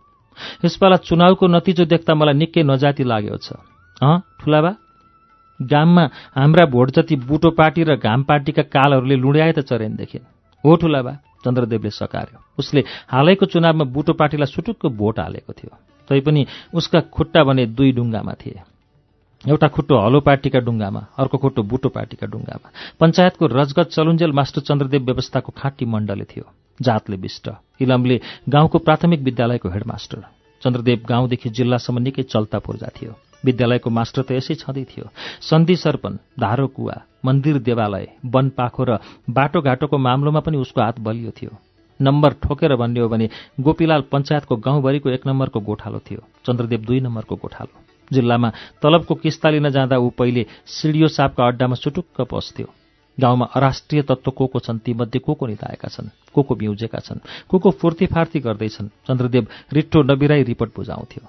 यसपाला 0.64 0.96
चुनावको 0.96 1.46
नतिजो 1.46 1.84
देख्दा 1.84 2.14
मलाई 2.14 2.34
निकै 2.34 2.62
नजाति 2.62 3.04
लाग्यो 3.04 3.36
छ। 3.36 3.52
अँ 4.02 4.22
ठुलाबा? 4.40 4.72
गाममा 5.60 6.04
हाम्रा 6.36 6.64
भोट 6.66 6.90
जति 6.90 7.16
बुटो 7.16 7.50
पार्टी 7.50 7.82
र 7.82 7.96
घाम 7.96 8.22
पार्टीका 8.22 8.62
कालहरूले 8.62 9.16
लुड्याए 9.16 9.52
त 9.52 9.60
चरेनदेखि 9.66 10.18
हो 10.64 10.76
ठुलाबा? 10.76 11.12
चन्द्रदेवले 11.44 11.90
सकार्यो। 11.90 12.38
उसले 12.58 12.84
हालैको 13.08 13.46
चुनावमा 13.46 13.84
बुटो 13.84 14.12
पार्टीलाई 14.12 14.46
सुटुक्क 14.46 14.86
भोट 14.86 15.18
हालेको 15.18 15.52
थियो। 15.52 15.76
तैपनि 16.08 16.46
उसका 16.74 17.00
खुट्टा 17.00 17.44
भने 17.44 17.66
दुई 17.66 17.92
डुङ्गामा 17.92 18.32
थिए। 18.32 18.60
एउटा 19.48 19.68
खुट्टो 19.68 19.94
हलो 19.98 20.20
पार्टीका 20.20 20.58
डुङ्गामा 20.58 21.06
अर्को 21.18 21.38
खुट्टो 21.38 21.62
बुटो 21.62 21.88
पार्टीका 21.88 22.26
डुङ्गामा। 22.26 22.68
पञ्चायतको 23.00 23.46
रजगत 23.46 23.88
चलुन्जेल 23.94 24.32
मास्टर 24.32 24.60
चन्द्रदेव 24.60 25.02
व्यवस्थाको 25.04 25.52
खाँटी 25.56 25.84
मण्डले 25.84 26.24
थियो 26.24 26.44
जातले 26.82 27.16
विष्ट। 27.16 27.50
इलमले 27.80 28.20
गाउँको 28.48 28.78
प्राथमिक 28.78 29.20
विद्यालयको 29.20 29.68
हेडमास्टर। 29.68 30.22
चन्द्रदेव 30.62 30.98
गाउँदेखि 31.08 31.48
जिल्लासम्म 31.50 31.98
निकै 31.98 32.22
चल्ता 32.22 32.58
पूर्जा 32.58 32.88
थियो। 32.96 33.14
विद्यालयको 33.44 33.90
मास्टर 33.90 34.22
त 34.22 34.30
यसै 34.32 34.54
छँदै 34.54 34.84
थियो। 34.84 35.06
सन्धि 35.40 35.76
सर्पन 35.76 36.18
धारो 36.40 36.66
कुवा 36.66 36.96
मन्दिर 37.24 37.58
देवालय 37.58 38.06
वन 38.26 38.48
पाखो 38.50 38.84
र 38.84 38.98
बाटोघाटोको 39.30 39.98
मामलोमा 39.98 40.40
पनि 40.40 40.56
उसको 40.56 40.80
हात 40.80 41.00
बलियो 41.00 41.30
थियो। 41.30 41.56
नम्बर 42.00 42.32
ठोकेर 42.42 42.74
भन्ने 42.76 43.00
हो 43.00 43.08
भने 43.08 43.28
गोपीलाल 43.60 44.02
पञ्चायतको 44.12 44.56
गाउँभरिको 44.56 45.10
एक 45.10 45.26
नम्बरको 45.26 45.60
गोठालो 45.60 45.98
थियो 46.00 46.20
चन्द्रदेव 46.46 46.80
दुई 46.86 47.00
नम्बरको 47.00 47.36
गोठालो। 47.36 47.74
जिल्लामा 48.10 48.48
तलबको 48.82 49.14
किस्ता 49.14 49.50
लिन 49.50 49.68
जाँदा 49.70 49.96
ऊ 49.98 50.10
पहिले 50.10 50.46
सिडियो 50.66 51.08
सापका 51.08 51.46
अड्डामा 51.46 51.74
सुटुक्क 51.74 52.20
पस्थ्यो। 52.30 52.66
गाउँमा 53.18 53.46
अराष्ट्रिय 53.56 54.02
तत्त्व 54.02 54.30
को 54.30 54.46
को 54.46 54.58
छन् 54.58 54.78
तीमध्ये 54.78 55.18
को 55.18 55.34
को 55.34 55.46
निधाएका 55.46 55.88
छन् 55.88 56.08
को 56.34 56.42
को 56.42 56.54
बिउजेका 56.54 56.98
छन् 56.98 57.18
को 57.50 57.58
को 57.58 57.70
फूर्तिफार्ती 57.70 58.40
गर्दैछन् 58.40 58.88
चन्द्रदेव 59.08 59.46
रिट्टो 59.72 60.02
नबिराई 60.02 60.42
रिपोर्ट 60.42 60.70
बुझाउँथ्यो। 60.76 61.24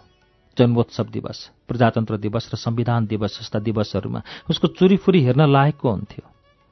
जन्मोत्सव 0.59 1.07
दिवस 1.11 1.39
प्रजातन्त्र 1.67 2.17
दिवस 2.17 2.49
र 2.53 2.57
संविधान 2.57 3.05
दिवस 3.07 3.39
जस्ता 3.39 3.59
दिवसहरूमा 3.59 4.21
उसको 4.49 4.67
चुरीफुरी 4.75 5.23
हेर्न 5.23 5.49
लायकको 5.49 5.89
हुन्थ्यो 5.89 6.25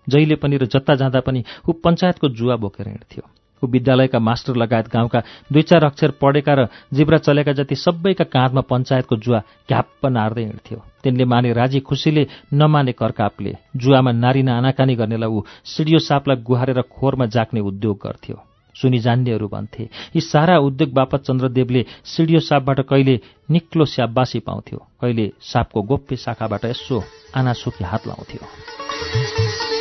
जहिले 0.08 0.36
पनि 0.36 0.58
र 0.58 0.66
जता 0.66 0.96
जाँदा 0.96 1.20
पनि 1.20 1.44
ऊ 1.70 1.72
पञ्चायतको 1.84 2.30
जुवा 2.30 2.56
बोकेर 2.56 2.88
हिँड्थ्यो। 2.88 3.24
ऊ 3.62 3.68
विद्यालयका 3.68 4.20
मास्टर 4.20 4.56
लगायत 4.56 4.88
गाउँका 4.88 5.20
दुई 5.52 5.62
चार 5.62 5.84
अक्षर 5.84 6.12
पढेका 6.22 6.54
र 6.54 6.68
जिब्रा 6.94 7.18
चलेका 7.18 7.52
जति 7.60 7.76
सबैका 7.76 8.24
काँधमा 8.26 8.62
पञ्चायतको 8.70 9.16
जुवा 9.18 9.40
घ्याप्प 9.68 10.06
नार्दै 10.08 10.44
हिँड्थ्यो। 10.44 10.78
तिनले 11.04 11.26
माने 11.26 11.54
राजी 11.54 11.80
खुसीले 11.82 12.28
नमाने 12.54 12.92
कर्कापले 12.94 13.54
जुवामा 13.76 14.12
नारिना 14.14 14.58
आनाकानी 14.58 14.96
गर्नेलाई 14.96 15.30
ऊ 15.30 15.42
सिडियो 15.66 16.00
सापलाई 16.00 16.44
गुहारेर 16.48 16.82
खोरमा 16.88 17.26
जाक्ने 17.28 17.60
उद्योग 17.62 17.98
गर्थ्यो। 17.98 18.38
सुनि 18.82 19.00
जान्नेहरू 19.00 19.48
भन्थे। 19.48 19.84
यी 20.16 20.22
सारा 20.22 20.58
उद्योग 20.60 20.94
बापत 20.94 21.24
चन्द्रदेवले 21.24 21.86
सिडियो 22.06 22.40
सापबाट 22.40 22.80
कहिले 22.82 23.20
निक्लो 23.50 23.86
स्याबासी 23.86 24.40
पाउँथ्यो 24.40 24.80
कहिले 25.02 25.32
सापको 25.42 25.82
गोप्य 25.82 26.16
शाखाबाट 26.16 26.66
यसो 26.66 27.04
आनासुकी 27.36 27.84
हात 27.84 28.08
लाउँथ्यो। 28.08 29.77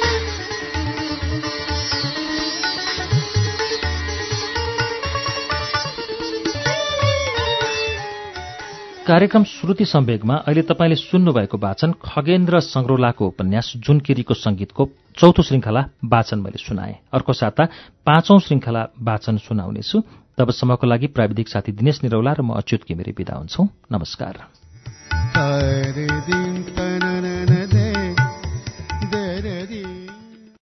कार्यक्रम 9.07 9.45
श्रुति 9.45 9.85
सम्वेगमा 9.85 10.35
अहिले 10.35 10.63
तपाईँले 10.63 10.95
सुन्नुभएको 10.95 11.59
वाचन 11.59 11.93
खगेन्द्र 11.93 12.61
संग्रौलाको 12.61 13.27
उपन्यास 13.27 13.73
जुनकिरीको 13.77 14.35
संगीतको 14.35 14.89
चौथो 15.19 15.43
श्रृङ्खला 15.43 15.81
वाचन 16.05 16.39
मैले 16.39 16.59
सुनाएँ। 16.59 16.95
अर्को 17.13 17.33
साता 17.33 17.65
पाँचौं 18.07 18.39
श्रृङ्खला 18.39 18.83
वाचन 18.99 19.37
सुनाउनेछु। 19.39 20.03
तबसम्मको 20.39 20.87
लागि 20.87 21.07
प्राविधिक 21.07 21.49
साथी 21.49 21.73
दिनेश 21.73 22.03
निरौला 22.03 22.33
र 22.33 22.43
म 22.43 22.59
अच्युत 22.59 22.83
घिमिरे 22.91 23.15
विदा 23.19 23.35
हुन्छौ। 23.35 23.63
नमस्कार। 23.95 24.35